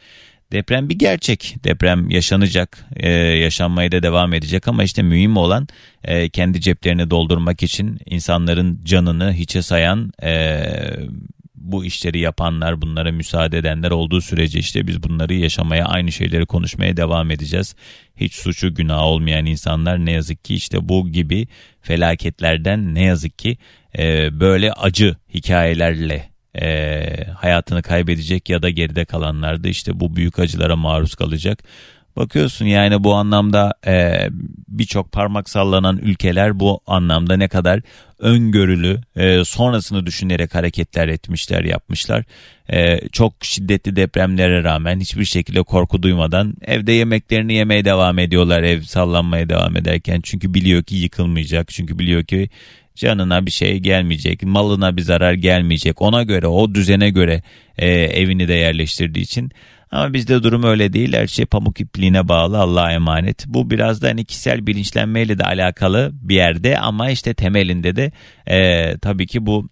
Deprem 0.53 0.89
bir 0.89 0.99
gerçek. 0.99 1.57
Deprem 1.65 2.11
yaşanacak, 2.11 2.87
e, 2.97 3.11
yaşanmaya 3.13 3.93
da 3.93 4.03
devam 4.03 4.35
edecek 4.35 4.69
ama 4.69 4.85
işte 4.85 5.03
mühim 5.03 5.37
olan 5.37 5.69
e, 6.05 6.29
kendi 6.29 6.61
ceplerini 6.61 7.11
doldurmak 7.11 7.63
için 7.63 7.99
insanların 8.07 8.81
canını 8.85 9.33
hiçe 9.33 9.63
sayan 9.63 10.13
e, 10.23 10.63
bu 11.55 11.85
işleri 11.85 12.19
yapanlar, 12.19 12.83
bunlara 12.83 13.13
müsaade 13.13 13.59
edenler 13.59 13.91
olduğu 13.91 14.21
sürece 14.21 14.59
işte 14.59 14.87
biz 14.87 15.03
bunları 15.03 15.35
yaşamaya, 15.35 15.85
aynı 15.85 16.13
şeyleri 16.13 16.47
konuşmaya 16.47 16.97
devam 16.97 17.31
edeceğiz. 17.31 17.75
Hiç 18.17 18.35
suçu 18.35 18.75
günah 18.75 19.03
olmayan 19.03 19.47
insanlar 19.47 20.07
ne 20.07 20.13
yazık 20.13 20.45
ki 20.45 20.55
işte 20.55 20.89
bu 20.89 21.09
gibi 21.09 21.49
felaketlerden 21.81 22.95
ne 22.95 23.03
yazık 23.03 23.39
ki 23.39 23.59
e, 23.99 24.41
böyle 24.41 24.73
acı 24.73 25.17
hikayelerle 25.35 26.29
e, 26.61 27.25
hayatını 27.37 27.83
kaybedecek 27.83 28.49
ya 28.49 28.63
da 28.63 28.71
geride 28.71 29.05
kalanlar 29.05 29.65
da 29.65 29.69
işte 29.69 30.01
bu 30.01 30.17
büyük 30.17 30.39
acılara 30.39 30.77
maruz 30.77 31.15
kalacak. 31.15 31.63
Bakıyorsun 32.19 32.67
yani 32.67 33.05
bu 33.05 33.15
anlamda 33.15 33.75
e, 33.87 34.29
birçok 34.69 35.13
parmak 35.13 35.49
sallanan 35.49 35.99
ülkeler 35.99 36.61
bu 36.61 36.81
anlamda 36.87 37.37
ne 37.37 37.49
kadar 37.49 37.81
öngörülü 38.19 39.01
e, 39.17 39.45
sonrasını 39.45 40.07
düşünerek 40.07 40.55
hareketler 40.55 41.09
etmişler 41.09 41.65
yapmışlar. 41.65 42.25
E, 42.73 43.09
çok 43.09 43.35
şiddetli 43.43 43.97
depremlere 43.97 44.65
rağmen 44.65 45.01
hiçbir 45.01 45.25
şekilde 45.25 45.63
korku 45.63 46.03
duymadan 46.03 46.55
evde 46.63 46.93
yemeklerini 46.93 47.55
yemeye 47.55 47.85
devam 47.85 48.19
ediyorlar 48.19 48.63
ev 48.63 48.81
sallanmaya 48.81 49.49
devam 49.49 49.77
ederken. 49.77 50.21
Çünkü 50.23 50.55
biliyor 50.55 50.83
ki 50.83 50.97
yıkılmayacak 50.97 51.69
çünkü 51.69 51.99
biliyor 51.99 52.25
ki 52.25 52.49
canına 52.99 53.47
bir 53.47 53.51
şey 53.51 53.79
gelmeyecek, 53.79 54.43
malına 54.43 54.97
bir 54.97 55.03
zarar 55.03 55.33
gelmeyecek. 55.33 56.03
Ona 56.03 56.23
göre, 56.23 56.47
o 56.47 56.75
düzene 56.75 57.11
göre 57.11 57.43
e, 57.79 57.91
evini 57.91 58.49
de 58.49 58.55
yerleştirdiği 58.55 59.25
için. 59.25 59.53
Ama 59.91 60.13
bizde 60.13 60.43
durum 60.43 60.63
öyle 60.63 60.93
değil. 60.93 61.13
Her 61.13 61.27
şey 61.27 61.47
pamuk 61.47 61.81
ipliğine 61.81 62.29
bağlı 62.29 62.59
Allah'a 62.59 62.93
emanet. 62.93 63.47
Bu 63.47 63.71
biraz 63.71 64.03
da 64.03 64.09
hani 64.09 64.25
kişisel 64.25 64.67
bilinçlenmeyle 64.67 65.39
de 65.39 65.45
alakalı 65.45 66.11
bir 66.13 66.35
yerde 66.35 66.79
ama 66.79 67.11
işte 67.11 67.35
temelinde 67.35 67.97
de 67.97 68.13
e, 68.47 68.99
tabii 68.99 69.27
ki 69.27 69.47
bu 69.47 69.69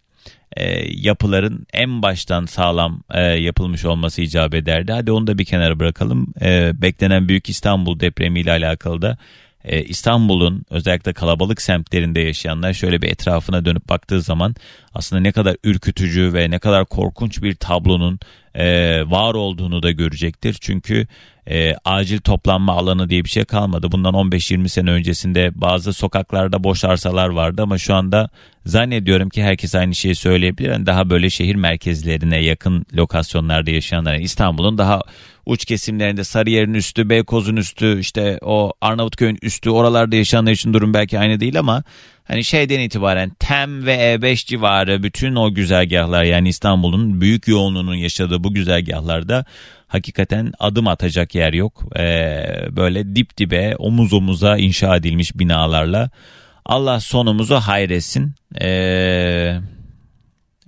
e, 0.56 0.84
yapıların 1.00 1.66
en 1.72 2.02
baştan 2.02 2.46
sağlam 2.46 3.02
e, 3.10 3.20
yapılmış 3.22 3.84
olması 3.84 4.22
icap 4.22 4.54
ederdi. 4.54 4.92
Hadi 4.92 5.12
onu 5.12 5.26
da 5.26 5.38
bir 5.38 5.44
kenara 5.44 5.78
bırakalım. 5.78 6.34
E, 6.40 6.82
beklenen 6.82 7.28
Büyük 7.28 7.48
İstanbul 7.48 8.00
depremiyle 8.00 8.50
alakalı 8.50 9.02
da 9.02 9.18
e, 9.66 9.82
İstanbul'un 9.82 10.64
özellikle 10.70 11.12
kalabalık 11.12 11.62
semtlerinde 11.62 12.20
yaşayanlar 12.20 12.72
şöyle 12.72 13.02
bir 13.02 13.08
etrafına 13.08 13.64
dönüp 13.64 13.88
baktığı 13.88 14.20
zaman 14.20 14.54
aslında 14.94 15.22
ne 15.22 15.32
kadar 15.32 15.56
ürkütücü 15.64 16.32
ve 16.34 16.50
ne 16.50 16.58
kadar 16.58 16.84
korkunç 16.84 17.42
bir 17.42 17.54
tablonun 17.54 18.18
e, 18.54 18.66
var 19.10 19.34
olduğunu 19.34 19.82
da 19.82 19.90
görecektir. 19.90 20.56
Çünkü 20.60 21.06
e, 21.50 21.74
acil 21.84 22.18
toplanma 22.18 22.72
alanı 22.72 23.10
diye 23.10 23.24
bir 23.24 23.28
şey 23.28 23.44
kalmadı. 23.44 23.92
Bundan 23.92 24.14
15-20 24.14 24.68
sene 24.68 24.90
öncesinde 24.90 25.50
bazı 25.54 25.92
sokaklarda 25.92 26.64
boş 26.64 26.84
arsalar 26.84 27.28
vardı 27.28 27.62
ama 27.62 27.78
şu 27.78 27.94
anda 27.94 28.28
zannediyorum 28.66 29.28
ki 29.28 29.42
herkes 29.42 29.74
aynı 29.74 29.94
şeyi 29.94 30.14
söyleyebilir. 30.14 30.70
Yani 30.70 30.86
daha 30.86 31.10
böyle 31.10 31.30
şehir 31.30 31.54
merkezlerine 31.54 32.38
yakın 32.38 32.86
lokasyonlarda 32.94 33.70
yaşayanlar. 33.70 34.14
Yani 34.14 34.24
İstanbul'un 34.24 34.78
daha 34.78 35.00
uç 35.46 35.64
kesimlerinde 35.64 36.24
Sarıyer'in 36.24 36.74
üstü, 36.74 37.08
Beykoz'un 37.08 37.56
üstü, 37.56 38.00
işte 38.00 38.38
o 38.42 38.72
Arnavutköy'ün 38.80 39.38
üstü 39.42 39.70
oralarda 39.70 40.16
yaşayanlar 40.16 40.52
için 40.52 40.72
durum 40.72 40.94
belki 40.94 41.18
aynı 41.18 41.40
değil 41.40 41.58
ama 41.58 41.82
hani 42.24 42.44
şeyden 42.44 42.80
itibaren 42.80 43.30
Tem 43.30 43.86
ve 43.86 43.94
E5 43.94 44.46
civarı 44.46 45.02
bütün 45.02 45.34
o 45.34 45.54
güzergahlar 45.54 46.24
yani 46.24 46.48
İstanbul'un 46.48 47.20
büyük 47.20 47.48
yoğunluğunun 47.48 47.94
yaşadığı 47.94 48.44
bu 48.44 48.54
güzergahlarda 48.54 49.44
hakikaten 49.86 50.52
adım 50.58 50.88
atacak 50.88 51.34
yer 51.34 51.52
yok. 51.52 51.98
Ee, 51.98 52.44
böyle 52.70 53.16
dip 53.16 53.38
dibe 53.38 53.76
omuz 53.76 54.12
omuza 54.12 54.56
inşa 54.56 54.96
edilmiş 54.96 55.38
binalarla 55.38 56.10
Allah 56.64 57.00
sonumuzu 57.00 57.54
hayretsin. 57.54 58.34
Ee, 58.60 59.60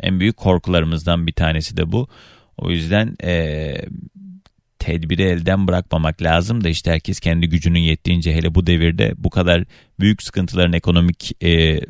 en 0.01 0.21
büyük 0.21 0.37
korkularımızdan 0.37 1.27
bir 1.27 1.33
tanesi 1.33 1.77
de 1.77 1.93
bu. 1.93 2.09
O 2.57 2.71
yüzden 2.71 3.17
e, 3.25 3.75
tedbiri 4.79 5.23
elden 5.23 5.67
bırakmamak 5.67 6.23
lazım 6.23 6.65
da 6.65 6.69
işte 6.69 6.91
herkes 6.91 7.21
kendi 7.21 7.49
gücünün 7.49 7.81
yettiğince 7.81 8.35
hele 8.35 8.55
bu 8.55 8.67
devirde 8.67 9.13
bu 9.17 9.31
kadar 9.31 9.65
büyük 10.01 10.23
sıkıntıların 10.23 10.73
ekonomik 10.73 11.45
e, 11.45 11.81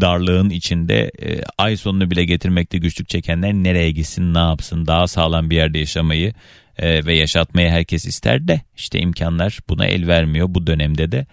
darlığın 0.00 0.50
içinde 0.50 1.10
e, 1.22 1.40
ay 1.58 1.76
sonunu 1.76 2.10
bile 2.10 2.24
getirmekte 2.24 2.78
güçlük 2.78 3.08
çekenler 3.08 3.52
nereye 3.52 3.90
gitsin 3.90 4.34
ne 4.34 4.38
yapsın 4.38 4.86
daha 4.86 5.06
sağlam 5.06 5.50
bir 5.50 5.56
yerde 5.56 5.78
yaşamayı 5.78 6.32
e, 6.78 7.06
ve 7.06 7.16
yaşatmayı 7.16 7.70
herkes 7.70 8.06
ister 8.06 8.48
de 8.48 8.60
işte 8.76 8.98
imkanlar 8.98 9.58
buna 9.68 9.86
el 9.86 10.06
vermiyor 10.06 10.46
bu 10.50 10.66
dönemde 10.66 11.12
de. 11.12 11.26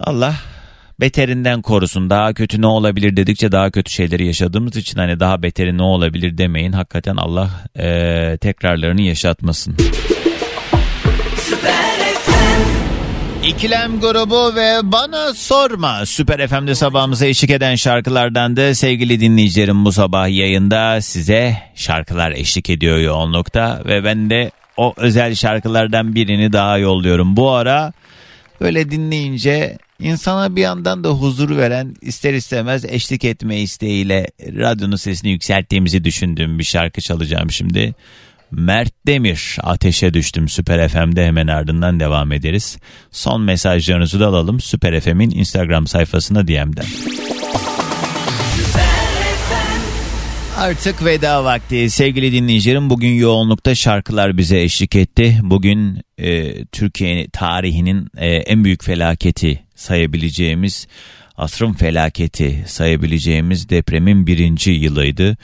Allah 0.00 0.34
beterinden 1.00 1.62
korusun. 1.62 2.10
Daha 2.10 2.34
kötü 2.34 2.60
ne 2.60 2.66
olabilir 2.66 3.16
dedikçe 3.16 3.52
daha 3.52 3.70
kötü 3.70 3.90
şeyleri 3.90 4.26
yaşadığımız 4.26 4.76
için 4.76 4.98
hani 4.98 5.20
daha 5.20 5.42
beteri 5.42 5.78
ne 5.78 5.82
olabilir 5.82 6.38
demeyin. 6.38 6.72
Hakikaten 6.72 7.16
Allah 7.16 7.50
e, 7.78 8.38
tekrarlarını 8.40 9.02
yaşatmasın. 9.02 9.76
İkilem 13.50 14.00
grubu 14.00 14.54
ve 14.54 14.80
bana 14.82 15.34
sorma 15.34 16.06
Süper 16.06 16.48
FM'de 16.48 16.74
sabahımıza 16.74 17.26
eşlik 17.26 17.50
eden 17.50 17.74
şarkılardan 17.74 18.56
da 18.56 18.74
sevgili 18.74 19.20
dinleyicilerim 19.20 19.84
bu 19.84 19.92
sabah 19.92 20.28
yayında 20.28 21.00
size 21.00 21.56
şarkılar 21.74 22.30
eşlik 22.30 22.70
ediyor 22.70 22.98
yoğunlukta 22.98 23.82
ve 23.84 24.04
ben 24.04 24.30
de 24.30 24.50
o 24.76 24.94
özel 24.96 25.34
şarkılardan 25.34 26.14
birini 26.14 26.52
daha 26.52 26.78
yolluyorum. 26.78 27.36
Bu 27.36 27.50
ara 27.50 27.92
böyle 28.60 28.90
dinleyince 28.90 29.78
insana 30.00 30.56
bir 30.56 30.62
yandan 30.62 31.04
da 31.04 31.08
huzur 31.08 31.56
veren 31.56 31.94
ister 32.00 32.34
istemez 32.34 32.84
eşlik 32.84 33.24
etme 33.24 33.60
isteğiyle 33.60 34.26
radyonun 34.40 34.96
sesini 34.96 35.30
yükselttiğimizi 35.30 36.04
düşündüğüm 36.04 36.58
bir 36.58 36.64
şarkı 36.64 37.00
çalacağım 37.00 37.50
şimdi. 37.50 37.94
Mert 38.50 38.92
Demir 39.06 39.56
ateşe 39.62 40.14
düştüm 40.14 40.48
Süper 40.48 40.88
FM'de 40.88 41.26
hemen 41.26 41.46
ardından 41.46 42.00
devam 42.00 42.32
ederiz. 42.32 42.78
Son 43.10 43.42
mesajlarınızı 43.42 44.20
da 44.20 44.26
alalım 44.26 44.60
Süper 44.60 45.00
FM'in 45.00 45.30
Instagram 45.30 45.86
sayfasına 45.86 46.48
DM'den. 46.48 46.86
Artık 50.58 51.04
veda 51.04 51.44
vakti 51.44 51.90
sevgili 51.90 52.32
dinleyicilerim. 52.32 52.90
Bugün 52.90 53.14
yoğunlukta 53.14 53.74
şarkılar 53.74 54.36
bize 54.36 54.60
eşlik 54.62 54.96
etti. 54.96 55.38
Bugün 55.42 56.00
e, 56.18 56.64
Türkiye 56.64 57.28
tarihinin 57.30 58.08
e, 58.16 58.26
en 58.26 58.64
büyük 58.64 58.84
felaketi 58.84 59.62
sayabileceğimiz, 59.74 60.86
asrın 61.36 61.72
felaketi 61.72 62.64
sayabileceğimiz 62.66 63.68
depremin 63.68 64.26
birinci 64.26 64.70
yılıydı 64.70 65.36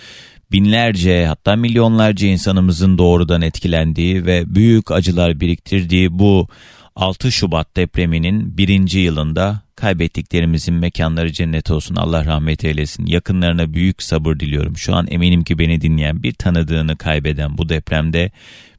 binlerce 0.53 1.27
hatta 1.27 1.57
milyonlarca 1.57 2.29
insanımızın 2.29 2.99
doğrudan 2.99 3.43
etkilendiği 3.43 4.27
ve 4.27 4.55
büyük 4.55 4.91
acılar 4.91 5.41
biriktirdiği 5.41 6.19
bu 6.19 6.49
6 6.97 7.33
Şubat 7.33 7.77
depreminin 7.77 8.59
birinci 8.59 8.99
yılında 8.99 9.61
kaybettiklerimizin 9.77 10.75
mekanları 10.75 11.33
cennet 11.33 11.71
olsun 11.71 11.97
Allah 11.97 12.25
rahmet 12.25 12.65
eylesin. 12.65 13.07
Yakınlarına 13.07 13.73
büyük 13.73 14.03
sabır 14.03 14.41
diliyorum. 14.41 14.77
Şu 14.77 14.95
an 14.95 15.07
eminim 15.11 15.45
ki 15.45 15.59
beni 15.59 15.81
dinleyen 15.81 16.23
bir 16.23 16.33
tanıdığını 16.33 16.97
kaybeden 16.97 17.59
bu 17.59 17.69
depremde 17.69 18.31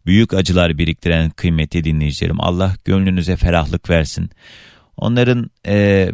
büyük 0.06 0.34
acılar 0.34 0.77
biriktiren 0.77 1.30
kıymetli 1.30 1.84
dinleyicilerim. 1.84 2.41
Allah 2.41 2.75
gönlünüze 2.86 3.36
ferahlık 3.36 3.89
versin. 3.89 4.30
Onların 4.97 5.51
e, 5.67 6.10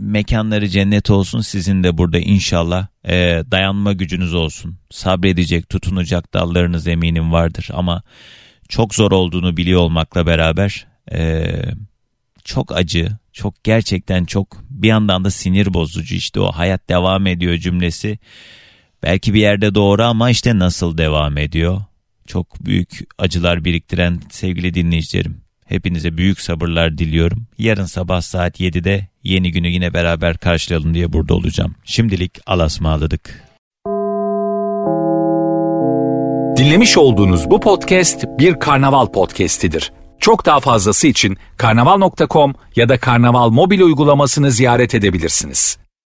mekanları 0.00 0.68
cennet 0.68 1.10
olsun 1.10 1.40
sizin 1.40 1.84
de 1.84 1.98
burada 1.98 2.18
inşallah 2.18 2.86
e, 3.04 3.42
dayanma 3.50 3.92
gücünüz 3.92 4.34
olsun. 4.34 4.78
Sabredecek, 4.90 5.68
tutunacak 5.68 6.34
dallarınız 6.34 6.86
eminim 6.86 7.32
vardır 7.32 7.68
ama 7.72 8.02
çok 8.68 8.94
zor 8.94 9.12
olduğunu 9.12 9.56
biliyor 9.56 9.80
olmakla 9.80 10.26
beraber 10.26 10.86
e, 11.12 11.52
çok 12.44 12.76
acı, 12.76 13.08
çok 13.32 13.64
gerçekten 13.64 14.24
çok 14.24 14.62
bir 14.70 14.88
yandan 14.88 15.24
da 15.24 15.30
sinir 15.30 15.74
bozucu 15.74 16.14
işte 16.14 16.40
o 16.40 16.52
hayat 16.52 16.88
devam 16.88 17.26
ediyor 17.26 17.56
cümlesi. 17.56 18.18
Belki 19.02 19.34
bir 19.34 19.40
yerde 19.40 19.74
doğru 19.74 20.02
ama 20.02 20.30
işte 20.30 20.58
nasıl 20.58 20.98
devam 20.98 21.38
ediyor? 21.38 21.82
Çok 22.26 22.64
büyük 22.64 23.00
acılar 23.18 23.64
biriktiren 23.64 24.20
sevgili 24.30 24.74
dinleyicilerim. 24.74 25.49
Hepinize 25.70 26.16
büyük 26.16 26.40
sabırlar 26.40 26.98
diliyorum. 26.98 27.46
Yarın 27.58 27.84
sabah 27.84 28.20
saat 28.20 28.60
7'de 28.60 29.08
yeni 29.24 29.52
günü 29.52 29.68
yine 29.68 29.94
beraber 29.94 30.36
karşılayalım 30.36 30.94
diye 30.94 31.12
burada 31.12 31.34
olacağım. 31.34 31.74
Şimdilik 31.84 32.38
alasmaladık. 32.46 33.44
Dinlemiş 36.56 36.98
olduğunuz 36.98 37.50
bu 37.50 37.60
podcast 37.60 38.24
bir 38.38 38.54
karnaval 38.54 39.06
podcastidir. 39.06 39.92
Çok 40.20 40.46
daha 40.46 40.60
fazlası 40.60 41.06
için 41.06 41.36
karnaval.com 41.56 42.54
ya 42.76 42.88
da 42.88 42.98
karnaval 42.98 43.50
mobil 43.50 43.80
uygulamasını 43.80 44.50
ziyaret 44.50 44.94
edebilirsiniz. 44.94 45.79